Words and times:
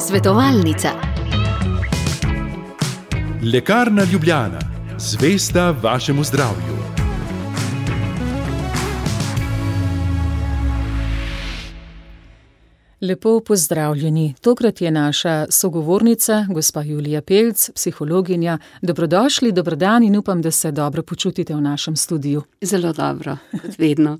Svetovalnica. 0.00 0.88
Lekarna 3.52 4.02
Ljubljana, 4.12 4.58
zvesta 4.98 5.70
vašemu 5.70 6.24
zdravju. 6.24 6.74
Lepo 13.00 13.40
pozdravljeni. 13.40 14.34
Tokrat 14.40 14.80
je 14.80 14.90
naša 14.90 15.46
sogovornica, 15.50 16.46
gospa 16.50 16.82
Julija 16.82 17.22
Pelc, 17.22 17.70
psihologinja. 17.74 18.58
Dobrodošli, 18.82 19.52
dobrodan 19.52 20.02
in 20.02 20.16
upam, 20.16 20.42
da 20.42 20.50
se 20.50 20.72
dobro 20.72 21.02
počutite 21.02 21.54
v 21.54 21.60
našem 21.60 21.96
studiu. 21.96 22.42
Zelo 22.60 22.92
dobro, 22.92 23.36
kot 23.62 23.78
vedno. 23.78 24.18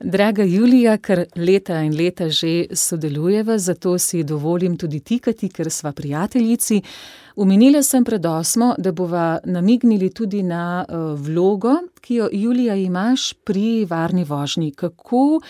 Draga 0.00 0.42
Julija, 0.42 0.96
ker 0.98 1.26
leta 1.36 1.82
in 1.84 1.92
leta 1.92 2.30
že 2.32 2.66
sodelujeva, 2.72 3.58
zato 3.58 3.98
si 3.98 4.22
dovolim 4.24 4.76
tudi 4.76 5.00
tikati, 5.00 5.48
ker 5.48 5.68
sva 5.70 5.92
prijateljici. 5.92 6.80
Omenila 7.36 7.82
sem 7.82 8.04
pred 8.04 8.26
osmo, 8.26 8.74
da 8.78 8.92
bova 8.92 9.38
namignili 9.44 10.08
tudi 10.10 10.42
na 10.42 10.84
vlogo, 11.16 11.74
ki 12.00 12.14
jo, 12.14 12.28
Julija, 12.32 12.74
imaš 12.74 13.34
pri 13.44 13.84
varni 13.84 14.24
vožnji. 14.24 14.70
Kako 14.72 15.40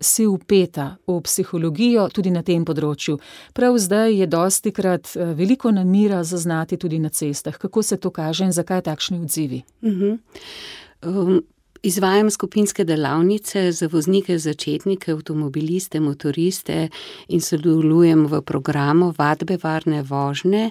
si 0.00 0.26
vpeta 0.26 0.96
v 1.06 1.20
psihologijo 1.24 2.08
tudi 2.12 2.30
na 2.30 2.42
tem 2.42 2.64
področju? 2.64 3.16
Prav 3.56 3.78
zdaj 3.80 4.20
je 4.20 4.26
dostikrat 4.26 5.16
veliko 5.16 5.72
nemira 5.72 6.20
zaznati 6.24 6.76
tudi 6.76 7.00
na 7.00 7.08
cestah. 7.08 7.56
Kako 7.56 7.82
se 7.82 7.96
to 7.96 8.10
kaže 8.10 8.44
in 8.44 8.52
zakaj 8.52 8.84
takšni 8.84 9.20
odzivi? 9.24 9.64
Izvajam 11.84 12.30
skupinske 12.30 12.84
delavnice 12.84 13.72
za 13.72 13.88
voznike 13.92 14.38
začetnike, 14.38 15.12
avtomobiliste, 15.12 16.00
motoriste 16.00 16.88
in 17.28 17.40
sodelujem 17.40 18.26
v 18.26 18.40
programu 18.42 19.12
vadbe 19.18 19.58
varne 19.62 20.02
vožnje. 20.02 20.70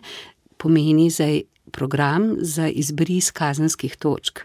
Pomeni 0.58 1.10
zdaj 1.10 1.42
program 1.72 2.36
za 2.40 2.68
izbris 2.68 3.32
kazenskih 3.32 3.96
točk. 3.96 4.40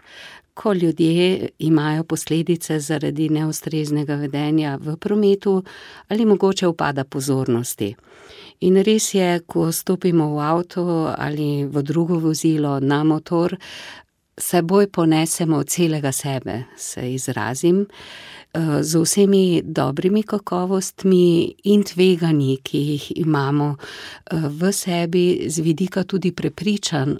Ko 0.53 0.73
ljudje 0.73 1.49
imajo 1.59 2.03
posledice 2.03 2.79
zaradi 2.79 3.29
neustreznega 3.29 4.15
vedenja 4.15 4.77
v 4.81 4.97
prometu 4.97 5.63
ali 6.07 6.25
mogoče 6.25 6.67
upada 6.67 7.03
pozornosti. 7.03 7.95
In 8.59 8.77
res 8.83 9.13
je, 9.13 9.39
ko 9.47 9.71
stopimo 9.71 10.35
v 10.35 10.39
avto 10.43 11.13
ali 11.17 11.65
v 11.65 11.81
drugo 11.83 12.19
vozilo, 12.19 12.79
na 12.79 13.03
motor, 13.03 13.55
seboj 14.39 14.87
ponesemo 14.87 15.63
celega 15.63 16.11
sebe, 16.11 16.63
se 16.77 17.13
izrazim, 17.13 17.85
z 18.81 18.95
vsemi 18.97 19.61
dobrimi 19.65 20.23
kakovostmi 20.23 21.55
in 21.63 21.83
tveganji, 21.83 22.57
ki 22.63 22.77
jih 22.77 23.11
imamo, 23.15 23.75
v 24.31 24.71
sebi, 24.73 25.49
z 25.49 25.61
vidika 25.61 26.03
tudi 26.03 26.31
prepričanj, 26.31 27.19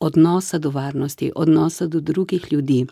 odnosa 0.00 0.58
do 0.58 0.70
varnosti, 0.70 1.30
odnosa 1.34 1.86
do 1.86 2.00
drugih 2.00 2.52
ljudi. 2.52 2.86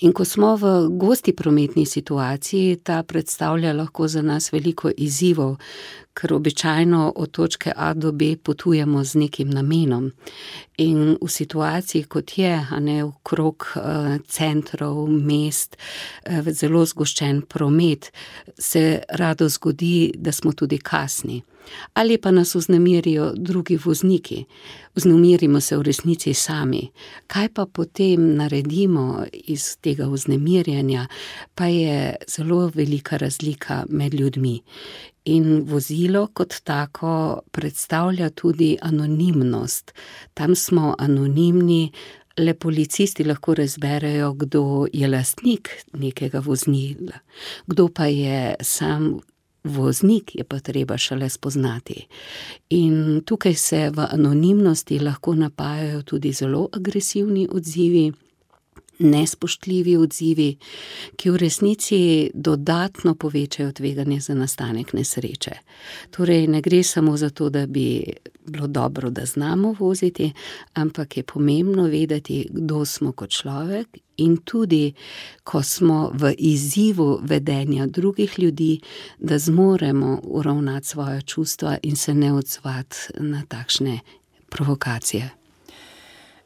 In 0.00 0.12
ko 0.12 0.24
smo 0.24 0.56
v 0.56 0.88
gosti 0.96 1.32
prometni 1.36 1.86
situaciji, 1.86 2.76
ta 2.76 3.02
predstavlja 3.02 3.72
lahko 3.72 4.08
za 4.08 4.22
nas 4.22 4.52
veliko 4.52 4.90
izzivov, 4.96 5.56
ker 6.14 6.32
običajno 6.32 7.12
od 7.16 7.30
točke 7.30 7.72
A 7.76 7.94
do 7.94 8.12
B 8.12 8.36
potujemo 8.36 9.04
z 9.04 9.14
nekim 9.14 9.50
namenom. 9.50 10.10
In 10.78 11.16
v 11.20 11.28
situaciji, 11.28 12.04
kot 12.04 12.38
je, 12.38 12.54
a 12.70 12.80
ne, 12.80 13.04
okrog, 13.04 13.66
centrov, 14.26 15.06
mest, 15.08 15.76
zelo 16.50 16.84
zgoščen 16.86 17.42
promet, 17.42 18.10
se 18.58 19.02
rado 19.08 19.48
zgodi, 19.48 20.12
da 20.16 20.32
smo 20.32 20.52
tudi 20.52 20.78
kasni. 20.78 21.42
Ali 21.94 22.18
pa 22.18 22.30
nas 22.30 22.54
vznemirijo 22.54 23.32
drugi 23.36 23.78
vozniki. 23.84 24.44
Vznemirimo 24.94 25.60
se 25.60 25.76
v 25.76 25.82
resnici 25.82 26.34
sami. 26.34 26.90
Kaj 27.26 27.48
pa 27.54 27.66
potem 27.66 28.36
naredimo 28.36 29.24
iz 29.32 29.76
tega 29.80 30.06
vznemirjenja, 30.06 31.06
pa 31.54 31.66
je 31.66 32.16
zelo 32.28 32.70
velika 32.74 33.16
razlika 33.16 33.84
med 33.88 34.14
ljudmi. 34.14 34.60
In 35.24 35.62
vozilo 35.68 36.26
kot 36.32 36.54
tako 36.64 37.40
predstavlja 37.52 38.30
tudi 38.30 38.76
anonimnost. 38.82 39.92
Tam 40.34 40.54
smo 40.54 40.94
anonimni, 40.98 41.92
le 42.38 42.54
policisti 42.54 43.24
lahko 43.24 43.54
razberejo, 43.54 44.32
kdo 44.34 44.86
je 44.92 45.08
lastnik 45.08 45.70
nekega 45.92 46.40
vozila. 46.40 47.20
Kdo 47.66 47.88
pa 47.88 48.06
je 48.06 48.54
sam 48.60 49.20
voznik, 49.64 50.34
je 50.34 50.44
pa 50.44 50.58
treba 50.58 50.98
šele 50.98 51.28
spoznati. 51.28 52.06
In 52.70 53.22
tukaj 53.26 53.54
se 53.54 53.90
v 53.90 54.06
anonimnosti 54.10 54.98
lahko 54.98 55.34
napajajo 55.34 56.02
tudi 56.02 56.32
zelo 56.32 56.68
agresivni 56.72 57.48
odzivi, 57.52 58.12
nespoštljivi 59.00 59.96
odzivi, 59.96 60.56
ki 61.16 61.30
v 61.30 61.36
resnici 61.36 62.30
dodatno 62.34 63.14
povečajo 63.14 63.72
tveganje 63.72 64.20
za 64.20 64.34
nastanek 64.34 64.92
nesreče. 64.92 65.54
Torej 66.10 66.46
ne 66.46 66.60
gre 66.60 66.82
samo 66.82 67.16
za 67.16 67.30
to, 67.30 67.48
da 67.50 67.66
bi 67.66 68.04
bilo 68.46 68.66
dobro, 68.66 69.10
da 69.10 69.24
znamo 69.24 69.74
voziti, 69.78 70.32
ampak 70.74 71.16
je 71.16 71.22
pomembno 71.22 71.84
vedeti, 71.84 72.46
kdo 72.50 72.84
smo 72.84 73.12
kot 73.12 73.30
človek, 73.30 73.88
in 74.20 74.36
tudi 74.44 74.92
ko 75.44 75.62
smo 75.62 76.10
v 76.14 76.34
izzivu 76.38 77.18
vedenja 77.22 77.86
drugih 77.86 78.38
ljudi, 78.38 78.80
da 79.18 79.38
zmoremo 79.38 80.20
uravnati 80.24 80.86
svoja 80.86 81.20
čustva 81.20 81.76
in 81.82 81.96
se 81.96 82.14
ne 82.14 82.32
odzvati 82.32 82.96
na 83.18 83.42
takšne 83.48 84.00
provokacije. 84.50 85.30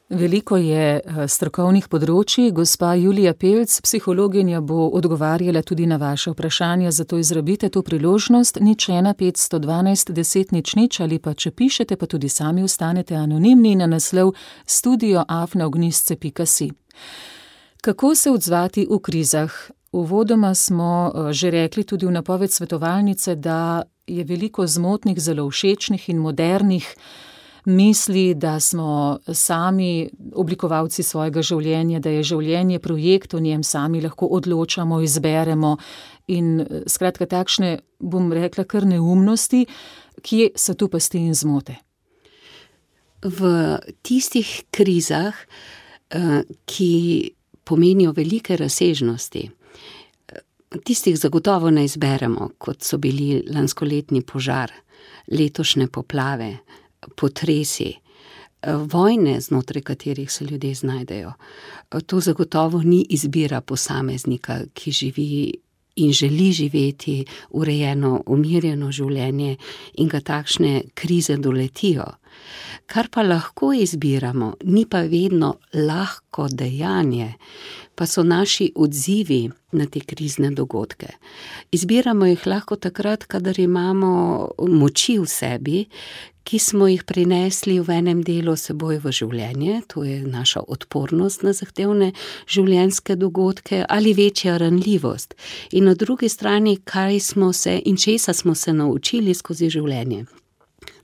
Veliko 0.09 0.59
je, 0.61 0.99
strokovnih 1.25 1.87
področij, 1.89 2.51
gospa 2.53 2.91
Julija 2.93 3.31
Pelc, 3.33 3.73
psihologinja, 3.81 4.59
bo 4.61 4.85
odgovarjala 4.93 5.63
tudi 5.65 5.87
na 5.89 5.97
vaša 5.97 6.35
vprašanja, 6.35 6.91
zato 6.93 7.17
izrabite 7.17 7.71
to 7.73 7.81
priložnost. 7.81 8.61
Nič, 8.61 8.85
ena, 8.93 9.15
petsto 9.17 9.57
dvanajst, 9.57 10.13
deset, 10.13 10.53
nič, 10.53 10.75
nič, 10.77 11.01
ali 11.01 11.17
pa 11.17 11.33
če 11.33 11.49
pišete, 11.49 11.97
pa 11.97 12.05
tudi 12.05 12.29
sami 12.29 12.61
ostanete 12.61 13.17
anonimni 13.17 13.73
na 13.81 13.89
naslov 13.89 14.35
studio 14.69 15.25
Kako 17.85 18.15
se 18.15 18.31
odzvati 18.31 18.87
v 18.89 18.99
krizah? 18.99 19.51
Uvodoma 19.91 20.55
smo, 20.55 21.13
že 21.31 21.51
rekli 21.51 21.83
tudi 21.83 22.05
v 22.05 22.11
napoved 22.11 22.51
svetovalnice, 22.51 23.35
da 23.35 23.83
je 24.07 24.23
veliko 24.23 24.65
zmotnih, 24.67 25.19
zelo 25.21 25.45
všečnih 25.49 26.09
in 26.09 26.17
modernih 26.17 26.87
misli, 27.65 28.33
da 28.33 28.59
smo 28.59 29.19
sami 29.33 30.09
oblikovalci 30.33 31.03
svojega 31.03 31.45
življenja, 31.45 31.99
da 31.99 32.09
je 32.09 32.23
življenje 32.23 32.79
projekt, 32.79 33.37
o 33.37 33.39
njem 33.39 33.63
sami 33.63 34.01
lahko 34.01 34.31
odločamo, 34.33 35.01
izberemo 35.05 35.77
in, 36.27 36.65
skratka 36.89 37.29
takšne, 37.29 37.79
bom 37.99 38.33
rekla, 38.33 38.65
kar 38.65 38.89
neumnosti. 38.89 39.67
Kje 40.25 40.55
so 40.57 40.73
tu 40.73 40.89
pasti 40.89 41.21
in 41.21 41.37
zmote? 41.37 41.77
V 43.21 43.77
tistih 44.01 44.63
krizah, 44.73 45.37
ki 46.65 46.93
pomenijo 47.65 48.13
velike 48.15 48.57
razsežnosti, 48.57 49.49
tistih 50.83 51.17
zagotovo 51.17 51.71
ne 51.71 51.85
izberemo, 51.85 52.49
kot 52.57 52.83
so 52.83 52.97
bili 52.97 53.43
lanskoletni 53.49 54.21
požar, 54.21 54.71
letošnje 55.31 55.87
poplave, 55.87 56.57
potresi, 57.15 57.93
vojne, 58.91 59.41
znotraj 59.41 59.81
katerih 59.81 60.31
se 60.31 60.45
ljudje 60.45 60.75
znajdejo. 60.75 61.33
To 62.05 62.19
zagotovo 62.19 62.81
ni 62.81 63.05
izbira 63.09 63.61
posameznika, 63.61 64.59
ki 64.73 64.91
živi 64.91 65.53
in 65.95 66.11
želi 66.11 66.51
živeti 66.51 67.25
urejeno, 67.49 68.23
umirjeno 68.25 68.91
življenje 68.91 69.57
in 69.93 70.07
ga 70.07 70.19
takšne 70.19 70.81
krize 70.93 71.37
doletijo. 71.37 72.05
Kar 72.85 73.07
pa 73.11 73.23
lahko 73.23 73.73
izbiramo, 73.73 74.53
ni 74.63 74.85
pa 74.85 75.01
vedno 75.01 75.55
lahko 75.73 76.47
dejanje, 76.51 77.33
pa 77.95 78.05
so 78.05 78.23
naši 78.23 78.71
odzivi 78.75 79.49
na 79.71 79.85
te 79.85 79.99
krizne 79.99 80.51
dogodke. 80.51 81.07
Izbiramo 81.71 82.25
jih 82.25 82.47
lahko 82.47 82.75
takrat, 82.75 83.25
kadar 83.25 83.59
imamo 83.59 84.11
moči 84.59 85.17
v 85.19 85.25
sebi, 85.25 85.85
ki 86.45 86.59
smo 86.59 86.87
jih 86.87 87.03
prinesli 87.03 87.79
v 87.81 87.97
enem 87.99 88.21
delu 88.23 88.53
seboj 88.55 88.99
v 89.01 89.13
življenje, 89.17 89.81
to 89.89 90.05
je 90.05 90.19
naša 90.21 90.61
odpornost 90.69 91.41
na 91.41 91.55
zahtevne 91.57 92.11
življenjske 92.45 93.17
dogodke 93.17 93.81
ali 93.89 94.13
večja 94.13 94.59
ranljivost. 94.61 95.33
In 95.73 95.89
na 95.89 95.95
drugi 95.97 96.29
strani, 96.29 96.77
kaj 96.85 97.19
smo 97.31 97.53
se 97.53 97.79
in 97.85 97.97
česa 97.97 98.33
smo 98.33 98.55
se 98.55 98.73
naučili 98.73 99.33
skozi 99.33 99.73
življenje. 99.73 100.25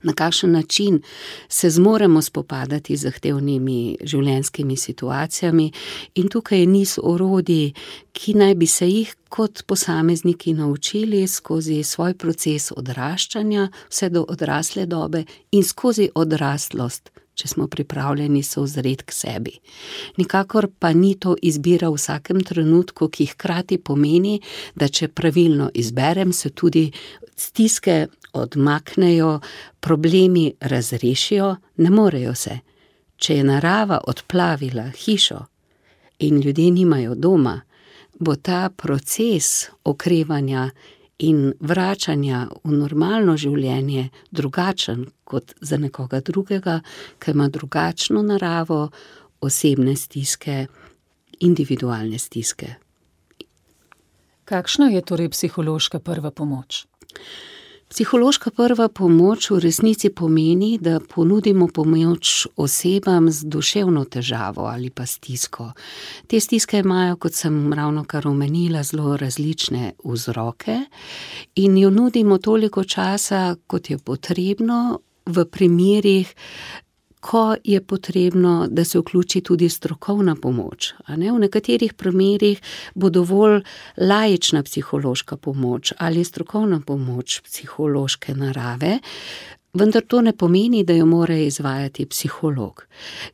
Na 0.04 0.14
kakšen 0.14 0.52
način 0.52 1.02
se 1.50 1.70
zmoremo 1.70 2.22
spopadati 2.22 2.98
z 2.98 3.02
zahtevnimi 3.02 3.98
življenjskimi 4.04 4.78
situacijami, 4.78 5.72
in 6.16 6.30
tukaj 6.30 6.60
je 6.60 6.66
niz 6.66 6.98
orodij, 7.04 7.74
ki 8.12 8.34
naj 8.34 8.56
bi 8.56 8.68
se 8.68 8.90
jih 8.90 9.16
kot 9.30 9.64
posamezniki 9.68 10.54
naučili 10.54 11.28
skozi 11.28 11.84
svoj 11.84 12.14
proces 12.14 12.72
odraščanja, 12.76 13.70
vse 13.90 14.10
do 14.10 14.26
odrasle 14.30 14.86
dobe 14.86 15.24
in 15.52 15.64
skozi 15.64 16.10
odraslost, 16.16 17.12
če 17.36 17.48
smo 17.48 17.68
pripravljeni 17.68 18.44
se 18.44 18.60
ozreti 18.60 19.08
k 19.08 19.16
sebi. 19.16 19.54
Nikakor 20.18 20.68
pa 20.80 20.92
ni 20.94 21.16
to 21.16 21.36
izbira 21.42 21.90
v 21.90 21.98
vsakem 21.98 22.44
trenutku, 22.44 23.08
ki 23.08 23.32
hkrati 23.34 23.80
pomeni, 23.80 24.40
da 24.76 24.88
če 24.88 25.08
pravilno 25.08 25.72
izberem, 25.74 26.34
se 26.34 26.50
tudi 26.50 26.90
stiske 27.36 28.08
odmaknejo, 28.34 29.40
problemi 29.80 30.54
razrešijo, 30.60 31.56
ne 31.78 31.90
morejo 31.90 32.36
se. 32.36 32.60
Če 33.18 33.36
je 33.36 33.44
narava 33.44 34.02
odplavila 34.08 34.90
hišo 34.90 35.46
in 36.20 36.42
ljudje 36.42 36.72
nimajo 36.72 37.16
doma, 37.16 37.62
bo 38.20 38.36
ta 38.36 38.70
proces 38.70 39.70
okrevanja 39.84 40.70
in 41.22 41.54
vračanja 41.60 42.48
v 42.64 42.72
normalno 42.74 43.38
življenje 43.38 44.10
drugačen 44.32 45.06
kot 45.24 45.54
za 45.62 45.78
nekoga 45.78 46.20
drugega, 46.20 46.80
ki 47.20 47.32
ima 47.32 47.48
drugačno 47.50 48.22
naravo, 48.26 48.88
osebne 49.42 49.96
stiske, 49.96 50.66
individualne 51.40 52.20
stiske. 52.20 52.76
Kakšna 54.46 54.90
je 54.92 55.02
torej 55.02 55.30
psihološka 55.30 56.00
prva 56.00 56.32
pomoč? 56.32 56.86
Psihološka 57.92 58.52
prva 58.56 58.88
pomoč 58.88 59.50
v 59.52 59.58
resnici 59.60 60.10
pomeni, 60.10 60.78
da 60.80 61.00
ponudimo 61.00 61.68
pomoč 61.68 62.48
osebam 62.56 63.28
z 63.32 63.44
duševno 63.44 64.06
težavo 64.06 64.64
ali 64.66 64.90
pa 64.90 65.06
stisko. 65.06 65.72
Te 66.28 66.40
stiske 66.40 66.80
imajo, 66.80 67.18
kot 67.20 67.36
sem 67.36 67.74
ravnokar 67.74 68.28
omenila, 68.28 68.84
zelo 68.84 69.18
različne 69.18 69.92
vzroke 70.04 70.78
in 71.56 71.78
jo 71.78 71.90
nudimo 71.90 72.38
toliko 72.38 72.84
časa, 72.84 73.56
kot 73.68 73.90
je 73.90 73.98
potrebno, 73.98 75.02
v 75.26 75.46
primerih, 75.46 76.32
ko 77.22 77.56
je 77.64 77.82
potrebno, 77.82 78.68
da 78.70 78.86
se 78.86 79.00
vključi 79.00 79.42
tudi 79.42 79.70
strokovna 79.70 80.36
pomoč, 80.36 80.94
ne, 81.08 81.32
v 81.32 81.40
nekaterih 81.40 81.94
primerih 81.94 82.62
bo 82.96 83.10
dovolj 83.10 83.62
laična 83.98 84.64
psihološka 84.64 85.38
pomoč 85.38 85.94
ali 85.98 86.24
strokovna 86.24 86.82
pomoč 86.86 87.42
psihološke 87.46 88.36
narave, 88.36 89.00
vendar 89.74 90.04
to 90.08 90.22
ne 90.22 90.34
pomeni, 90.34 90.84
da 90.84 90.94
jo 90.94 91.06
mora 91.06 91.36
izvajati 91.36 92.06
psiholog. 92.06 92.86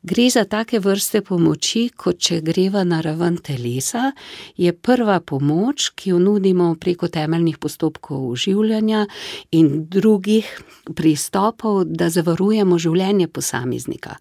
Gre 0.04 0.30
za 0.30 0.44
take 0.46 0.80
vrste 0.80 1.22
pomoči, 1.22 1.88
kot 1.98 2.20
če 2.20 2.42
greva 2.46 2.84
na 2.84 3.02
raven 3.02 3.38
telesa, 3.38 4.12
je 4.58 4.74
prva 4.74 5.20
pomoč, 5.20 5.92
ki 5.96 6.14
jo 6.14 6.20
nudimo 6.20 6.74
preko 6.80 7.08
temeljnih 7.08 7.58
postopkov 7.58 8.30
oživljanja 8.32 9.06
in 9.52 9.88
drugih 9.90 10.52
pristopov, 10.96 11.84
da 11.86 12.10
zavarujemo 12.10 12.78
življenje 12.78 13.28
posameznika. 13.28 14.18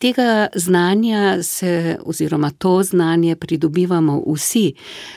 Tega 0.00 0.46
znanja 0.54 1.42
se 1.42 1.98
oziroma 2.04 2.50
to 2.50 2.82
znanje 2.82 3.36
pridobivamo 3.36 4.22
vsi, 4.26 4.74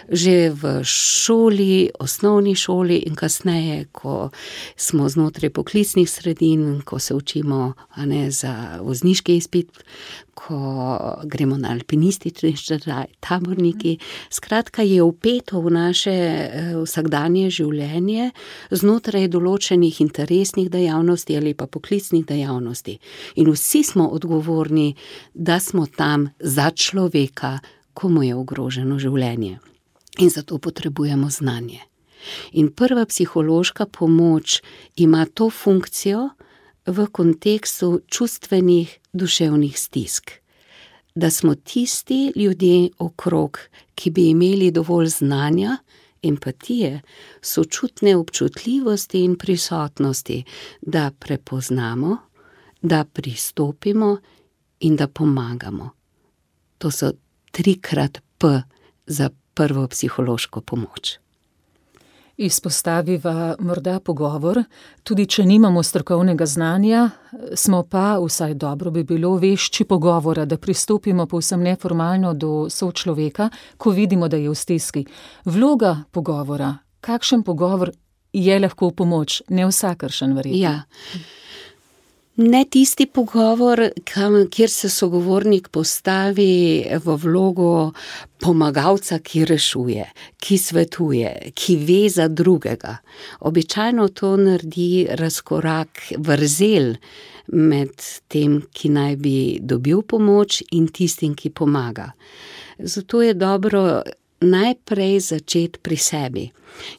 že 0.10 0.50
v 0.50 0.84
šoli, 0.84 1.90
osnovni 2.00 2.56
šoli 2.56 2.98
in 2.98 3.16
kasneje, 3.16 3.86
ko 3.92 4.30
smo 4.76 5.10
znotraj 5.10 5.50
poklicnih 5.50 6.10
sredin, 6.10 6.82
ko 6.82 7.00
se 7.00 7.16
učimo, 7.16 7.74
ne, 7.98 8.32
za 8.32 8.80
vozniški 8.82 9.38
izpit, 9.38 9.72
ko 10.34 10.58
gremo 11.24 11.58
na 11.58 11.72
alpinistični 11.72 12.56
študij, 12.56 13.06
taborniki, 13.20 13.98
skratka, 14.30 14.82
je 14.82 15.04
vpeto 15.04 15.62
v 15.62 15.72
naše, 15.72 16.16
vsakdanje 16.84 17.50
življenje 17.54 18.32
znotraj 18.72 19.30
določenih 19.32 20.02
interesnih 20.02 20.70
dejavnosti 20.74 21.38
ali 21.38 21.54
pa 21.54 21.68
poklicnih 21.68 22.26
dejavnosti. 22.26 22.98
In 23.36 23.52
vsi 23.54 23.84
smo 23.84 24.10
odgovorni, 24.10 24.96
da 25.34 25.60
smo 25.60 25.86
tam 25.86 26.30
za 26.40 26.72
človeka, 26.72 27.60
ko 27.94 28.10
mu 28.10 28.24
je 28.24 28.36
ogroženo 28.36 29.00
življenje. 29.00 29.60
In 30.20 30.30
zato 30.30 30.58
potrebujemo 30.58 31.30
znanje. 31.30 31.82
In 32.54 32.70
prva 32.72 33.06
psihološka 33.06 33.86
pomoč 33.86 34.62
ima 34.96 35.26
to 35.26 35.50
funkcijo 35.50 36.30
v 36.86 37.08
kontekstu 37.12 38.02
čustvenih, 38.08 39.00
duševnih 39.14 39.80
stisk. 39.80 40.32
Da 41.16 41.30
smo 41.30 41.56
tisti 41.56 42.34
ljudje 42.36 42.90
okrog, 43.00 43.60
ki 43.96 44.12
bi 44.12 44.30
imeli 44.30 44.72
dovolj 44.72 45.08
znanja, 45.08 45.78
empatije, 46.24 47.02
sočutne 47.42 48.16
občutljivosti 48.16 49.24
in 49.24 49.36
prisotnosti, 49.36 50.44
da 50.82 51.12
prepoznamo, 51.20 52.18
da 52.82 53.06
pristopimo 53.06 54.18
in 54.80 54.96
da 54.96 55.08
pomagamo. 55.08 55.90
To 56.78 56.92
so 56.92 57.12
trikrat 57.52 58.22
P 58.38 58.62
za 59.06 59.30
prvo 59.54 59.88
psihološko 59.88 60.62
pomoč. 60.62 61.23
Izpostaviva 62.38 63.56
morda 63.60 64.00
pogovor, 64.00 64.64
tudi 65.04 65.26
če 65.30 65.44
nimamo 65.46 65.84
strokovnega 65.84 66.46
znanja, 66.50 67.04
smo 67.56 67.84
pa, 67.86 68.18
vsaj 68.18 68.56
dobro 68.58 68.92
bi 68.92 69.04
bilo, 69.04 69.36
vešči 69.38 69.86
pogovora, 69.86 70.46
da 70.46 70.58
pristopimo 70.58 71.28
povsem 71.30 71.62
neformalno 71.62 72.34
do 72.34 72.66
sočloveka, 72.70 73.50
ko 73.78 73.94
vidimo, 73.94 74.28
da 74.28 74.42
je 74.42 74.50
v 74.50 74.56
stiski. 74.56 75.06
Vloga 75.46 76.00
pogovora, 76.12 76.74
kakšen 77.06 77.44
pogovor 77.46 77.94
je 78.34 78.60
lahko 78.60 78.90
v 78.90 78.98
pomoč, 78.98 79.42
ne 79.50 79.70
vsakršen, 79.70 80.34
verjetno. 80.34 80.62
Ja. 80.62 80.82
Ne 82.36 82.66
tisti 82.66 83.06
pogovor, 83.06 83.90
kam, 84.10 84.48
kjer 84.50 84.70
se 84.70 84.90
sogovornik 84.90 85.68
postavi 85.70 86.86
v 87.06 87.16
vlogo 87.22 87.92
pomagalca, 88.42 89.20
ki 89.22 89.44
rešuje, 89.46 90.08
ki 90.42 90.58
svetuje, 90.58 91.52
ki 91.54 91.76
ve 91.78 92.10
za 92.10 92.26
drugega. 92.28 92.96
Običajno 93.40 94.08
to 94.18 94.32
naredi 94.38 95.06
razkorak, 95.14 96.02
vrzel 96.18 96.96
med 97.54 97.94
tem, 98.28 98.64
ki 98.74 98.90
naj 98.90 99.16
bi 99.22 99.38
dobil 99.62 100.02
pomoč, 100.02 100.64
in 100.72 100.90
tistim, 100.90 101.38
ki 101.38 101.54
pomaga. 101.54 102.10
Zato 102.80 103.22
je 103.22 103.38
dobro 103.38 104.02
najprej 104.42 105.20
začeti 105.20 105.80
pri 105.80 105.98
sebi 105.98 106.50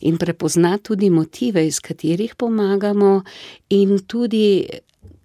in 0.00 0.16
prepoznati 0.16 0.82
tudi 0.82 1.10
motive, 1.10 1.66
iz 1.66 1.80
katerih 1.80 2.38
pomagamo, 2.38 3.22
in 3.68 3.98
tudi 4.06 4.62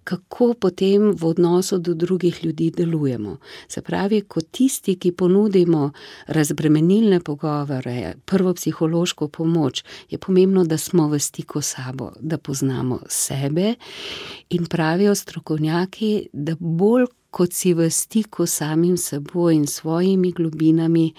kako 0.04 0.54
potem 0.54 1.12
v 1.16 1.24
odnosu 1.24 1.78
do 1.78 1.94
drugih 1.94 2.44
ljudi 2.44 2.70
delujemo. 2.70 3.36
Se 3.68 3.82
pravi, 3.82 4.20
kot 4.20 4.50
tisti, 4.50 4.96
ki 4.96 5.12
ponudimo 5.12 5.92
razbremenilne 6.26 7.20
pogovore, 7.20 8.14
prvo 8.24 8.54
psihološko 8.54 9.28
pomoč, 9.28 9.84
je 10.10 10.18
pomembno, 10.18 10.64
da 10.64 10.78
smo 10.78 11.08
v 11.08 11.18
stiku 11.18 11.62
s 11.62 11.70
sabo, 11.70 12.12
da 12.20 12.38
poznamo 12.38 13.00
sebe, 13.08 13.74
in 14.50 14.66
pravijo 14.66 15.14
strokovnjaki, 15.14 16.28
da 16.32 16.56
bolj 16.58 17.06
kot 17.30 17.54
si 17.54 17.74
v 17.74 17.90
stiku 17.90 18.46
s 18.46 18.58
samim 18.58 18.96
seboj 18.96 19.54
in 19.54 19.66
svojimi 19.66 20.32
globinami, 20.32 21.14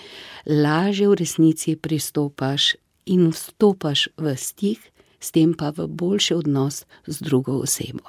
lažje 0.46 1.08
v 1.08 1.16
resnici 1.24 1.76
pristopaš 1.76 2.76
in 3.06 3.32
vstopaš 3.32 4.10
v 4.18 4.36
stik, 4.38 4.92
s 5.20 5.32
tem 5.32 5.54
pa 5.54 5.72
v 5.72 5.88
boljši 5.88 6.34
odnos 6.36 6.84
z 7.08 7.16
drugo 7.22 7.62
osebo. 7.64 8.04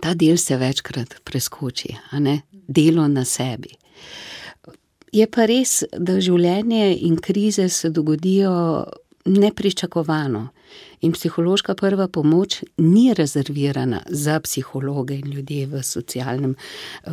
Ta 0.00 0.14
del 0.14 0.38
se 0.38 0.56
večkrat 0.56 1.20
preskoči, 1.24 1.94
a 2.10 2.18
ne, 2.18 2.40
delo 2.50 3.08
na 3.08 3.24
sebi. 3.24 3.74
Je 5.12 5.26
pa 5.28 5.44
res, 5.44 5.82
da 5.92 6.16
življenje 6.20 6.96
in 7.04 7.18
krize 7.20 7.68
se 7.68 7.90
dogodijo 7.90 8.52
nepričakovano 9.28 10.48
in 11.00 11.12
psihološka 11.12 11.74
prva 11.74 12.08
pomoč 12.08 12.62
ni 12.76 13.14
rezervirana 13.14 14.02
za 14.08 14.40
psihologe 14.40 15.14
in 15.14 15.32
ljudi 15.32 15.66
v 15.66 15.82
socialnem, 15.82 16.54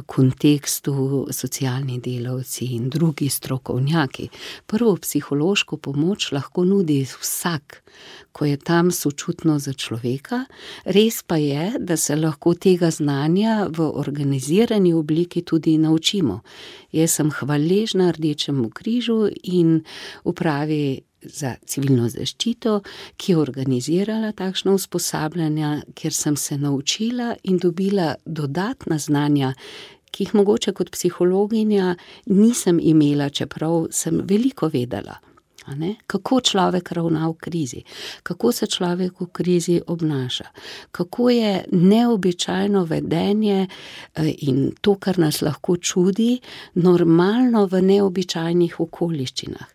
kontekstu, 0.05 1.27
socialni 1.31 1.99
delavci 1.99 2.65
in 2.65 2.89
drugi 2.89 3.29
strokovnjaki. 3.29 4.29
Prvo 4.65 4.95
psihološko 4.95 5.77
pomoč 5.77 6.31
lahko 6.31 6.65
nudi 6.65 7.01
vsak, 7.21 7.83
ko 8.31 8.45
je 8.45 8.57
tam 8.57 8.91
sočutno 8.91 9.59
za 9.59 9.73
človeka, 9.73 10.45
res 10.85 11.23
pa 11.23 11.37
je, 11.37 11.71
da 11.79 11.97
se 11.97 12.15
lahko 12.15 12.53
tega 12.53 12.91
znanja 12.91 13.67
v 13.69 13.89
organizirani 13.95 14.93
obliki 14.93 15.41
tudi 15.41 15.77
naučimo. 15.77 16.41
Jaz 16.91 17.11
sem 17.11 17.31
hvaležna 17.31 18.11
Rdečemu 18.11 18.69
križu 18.69 19.27
in 19.43 19.81
upravi 20.23 21.08
za 21.21 21.55
civilno 21.65 22.09
zaščito, 22.09 22.79
ki 23.17 23.31
je 23.31 23.37
organizirala 23.37 24.31
takšno 24.31 24.73
usposabljanje, 24.73 25.81
kjer 25.95 26.13
sem 26.13 26.37
se 26.37 26.57
naučila 26.57 27.35
in 27.43 27.57
dobila 27.57 28.15
dodatna 28.25 28.97
znanja, 28.97 29.53
ki 30.11 30.23
jih 30.23 30.35
mogoče 30.35 30.73
kot 30.73 30.91
psihologinja 30.91 31.95
nisem 32.25 32.79
imela, 32.81 33.29
čeprav 33.29 33.87
sem 33.91 34.21
veliko 34.25 34.69
vedela 34.73 35.19
kako 36.07 36.41
človek 36.41 36.91
ravna 36.91 37.29
v 37.29 37.33
krizi, 37.33 37.83
kako 38.23 38.51
se 38.51 38.67
človek 38.67 39.21
v 39.21 39.27
krizi 39.31 39.81
obnaša, 39.87 40.45
kako 40.91 41.29
je 41.29 41.65
neobičajno 41.71 42.83
vedenje 42.83 43.67
eh, 43.67 44.33
in 44.37 44.71
to, 44.81 44.95
kar 44.95 45.19
nas 45.19 45.41
lahko 45.41 45.77
čudi, 45.77 46.39
normalno 46.73 47.65
v 47.65 47.81
neobičajnih 47.81 48.79
okoliščinah. 48.79 49.67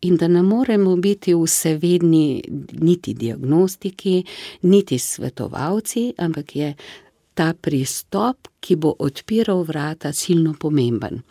In 0.00 0.16
da 0.16 0.28
ne 0.28 0.42
moremo 0.42 0.96
biti 0.96 1.34
vsevedni 1.34 2.42
niti 2.72 3.14
diagnostiki, 3.14 4.24
niti 4.62 4.98
svetovalci, 4.98 6.12
ampak 6.18 6.56
je 6.56 6.74
ta 7.34 7.52
pristop, 7.60 8.48
ki 8.60 8.76
bo 8.76 8.94
odpiral 8.98 9.64
vrata, 9.68 10.12
silno 10.12 10.54
pomemben. 10.58 11.22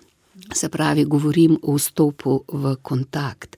Se 0.53 0.69
pravi, 0.69 1.05
govorim 1.05 1.57
o 1.61 1.75
vstopu 1.75 2.43
v 2.47 2.75
kontakt, 2.81 3.57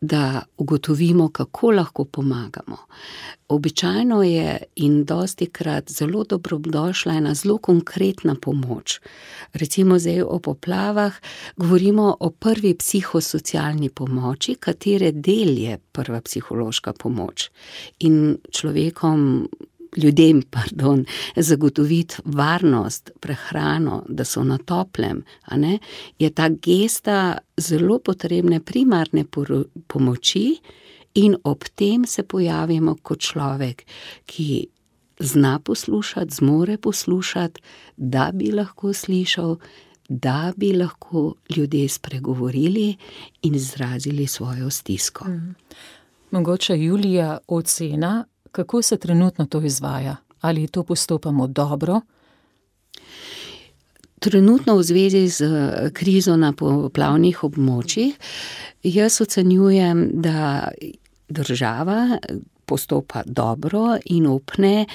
da 0.00 0.42
ugotovimo, 0.56 1.28
kako 1.28 1.70
lahko 1.70 2.04
pomagamo. 2.04 2.76
Običajno 3.48 4.22
je 4.22 4.62
in 4.76 5.04
dosti 5.04 5.46
krat 5.46 5.90
zelo 5.90 6.24
dobrodošla 6.24 7.12
ena 7.12 7.34
zelo 7.34 7.58
konkretna 7.58 8.34
pomoč. 8.34 9.00
Recimo 9.52 9.98
zdaj 9.98 10.22
o 10.22 10.38
poplavah 10.38 11.14
govorimo 11.56 12.16
o 12.20 12.30
prvi 12.30 12.74
psihosocialni 12.74 13.88
pomoči, 13.88 14.54
katere 14.54 15.12
del 15.12 15.58
je 15.58 15.78
prva 15.92 16.20
psihološka 16.20 16.92
pomoč. 16.92 17.50
In 17.98 18.38
človekom 18.50 19.48
ljudem, 19.96 20.42
pardon, 20.42 21.04
zagotoviti 21.36 22.22
varnost, 22.24 23.10
prehrano, 23.20 24.04
da 24.08 24.24
so 24.24 24.44
na 24.44 24.58
toplem, 24.58 25.24
je 26.18 26.30
ta 26.30 26.48
gesta 26.48 27.38
zelo 27.56 27.98
potrebne 27.98 28.60
primarne 28.60 29.24
pomoči, 29.86 30.60
in 31.14 31.36
ob 31.44 31.64
tem 31.74 32.06
se 32.06 32.22
pojavimo 32.22 32.96
kot 33.02 33.20
človek, 33.20 33.84
ki 34.26 34.68
zna 35.20 35.58
poslušati, 35.58 36.34
zmore 36.34 36.78
poslušati, 36.78 37.60
da 37.96 38.30
bi 38.34 38.52
lahko 38.52 38.92
slišal, 38.92 39.56
da 40.08 40.52
bi 40.56 40.72
lahko 40.72 41.34
ljudje 41.56 41.88
spregovorili 41.88 42.96
in 43.42 43.54
izrazili 43.54 44.26
svojo 44.26 44.70
stisko. 44.70 45.24
Mhm. 45.24 45.50
Mogoče 46.30 46.78
Julija 46.78 47.38
ocena, 47.48 48.24
Kako 48.52 48.82
se 48.82 48.96
trenutno 48.96 49.46
to 49.46 49.60
izvaja? 49.62 50.16
Ali 50.40 50.68
to 50.68 50.82
postopamo 50.82 51.46
dobro? 51.46 52.00
Trenutno 54.18 54.76
v 54.76 54.82
zvezi 54.82 55.28
z 55.28 55.40
eh, 55.40 55.90
krizo 55.92 56.36
na 56.36 56.52
poplavnih 56.52 57.44
območjih, 57.44 58.16
jaz 58.82 59.20
ocenjujem, 59.20 60.10
da 60.12 60.68
država 61.28 62.18
postopa 62.66 63.22
dobro 63.26 63.96
in 64.04 64.26
upne 64.26 64.86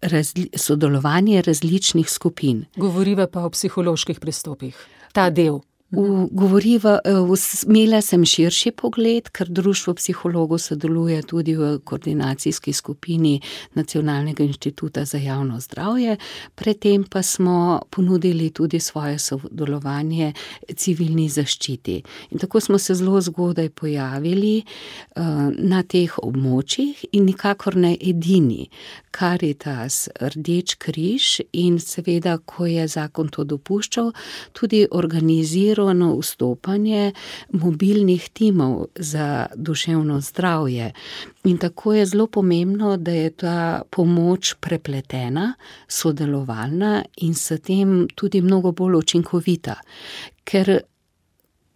razli 0.00 0.48
sodelovanje 0.56 1.42
različnih 1.42 2.10
skupin. 2.10 2.64
Govoriva 2.76 3.26
pa 3.26 3.44
o 3.46 3.50
psiholoških 3.50 4.20
pristopih, 4.20 4.76
ta 5.12 5.30
del. 5.30 5.60
Govoriva, 5.90 6.98
imela 7.66 8.02
sem 8.04 8.24
širši 8.28 8.74
pogled, 8.76 9.30
ker 9.32 9.48
Društvo 9.48 9.94
psihologov 9.96 10.58
sodeluje 10.60 11.22
tudi 11.24 11.54
v 11.56 11.78
koordinacijski 11.80 12.72
skupini 12.76 13.40
Nacionalnega 13.74 14.44
inštituta 14.44 15.04
za 15.04 15.18
javno 15.18 15.60
zdravje, 15.60 16.16
predtem 16.54 17.06
pa 17.08 17.22
smo 17.22 17.80
ponudili 17.90 18.50
tudi 18.50 18.80
svoje 18.80 19.18
sodelovanje 19.18 20.32
civilni 20.76 21.28
zaščiti. 21.28 22.02
In 22.30 22.38
tako 22.38 22.60
smo 22.60 22.78
se 22.78 22.94
zelo 22.94 23.20
zgodaj 23.20 23.70
pojavili 23.70 24.62
na 25.56 25.82
teh 25.82 26.18
območjih 26.18 27.04
in 27.12 27.24
nikakor 27.24 27.76
ne 27.76 27.96
edini. 27.96 28.68
Karitas, 29.10 30.08
Rdeč 30.20 30.74
križ 30.74 31.40
in 31.52 31.80
seveda, 31.80 32.36
ko 32.44 32.66
je 32.66 32.84
zakon 32.88 33.32
to 33.32 33.44
dopuščal, 33.44 34.12
tudi 34.52 34.84
organizirali 34.90 35.77
organizirano 35.78 36.18
vstopanje 36.18 37.12
mobilnih 37.52 38.28
timov 38.28 38.86
za 38.94 39.46
duševno 39.56 40.20
zdravje. 40.20 40.92
In 41.44 41.58
tako 41.58 41.94
je 41.94 42.06
zelo 42.06 42.26
pomembno, 42.26 42.96
da 42.96 43.10
je 43.10 43.30
ta 43.30 43.82
pomoč 43.90 44.54
prepletena, 44.60 45.54
sodelovalna 45.88 47.04
in 47.16 47.34
s 47.34 47.58
tem 47.62 48.08
tudi 48.14 48.40
mnogo 48.40 48.72
bolj 48.72 48.94
učinkovita. 48.94 49.74
Ker 50.44 50.80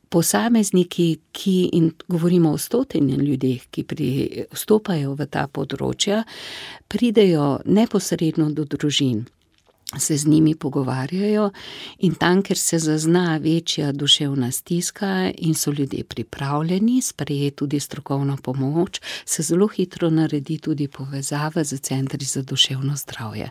posamezniki, 0.09 1.19
ki, 1.33 1.71
in 1.73 1.93
govorimo 2.09 2.53
o 2.53 2.59
stotini 2.59 3.17
ljudeh, 3.17 3.63
ki 3.71 3.85
vstopajo 4.53 5.15
v 5.15 5.27
ta 5.27 5.47
področja, 5.49 6.25
pridejo 6.89 7.63
neposredno 7.65 8.51
do 8.53 8.65
družin 8.65 9.25
se 9.99 10.17
z 10.17 10.27
njimi 10.27 10.55
pogovarjajo, 10.55 11.51
in 11.99 12.15
tam, 12.15 12.43
kjer 12.43 12.59
se 12.59 12.79
zazna 12.79 13.37
večja 13.37 13.93
duševna 13.93 14.51
stiska 14.51 15.31
in 15.39 15.55
so 15.55 15.71
ljudje 15.71 16.05
pripravljeni 16.05 17.03
sprejeti 17.03 17.57
tudi 17.57 17.81
strokovno 17.81 18.37
pomoč, 18.37 19.01
se 19.25 19.43
zelo 19.43 19.67
hitro 19.69 20.11
naredi 20.11 20.59
tudi 20.59 20.89
povezava 20.89 21.65
z 21.65 21.79
centri 21.79 22.25
za 22.25 22.43
duševno 22.43 22.97
zdravje. 22.97 23.51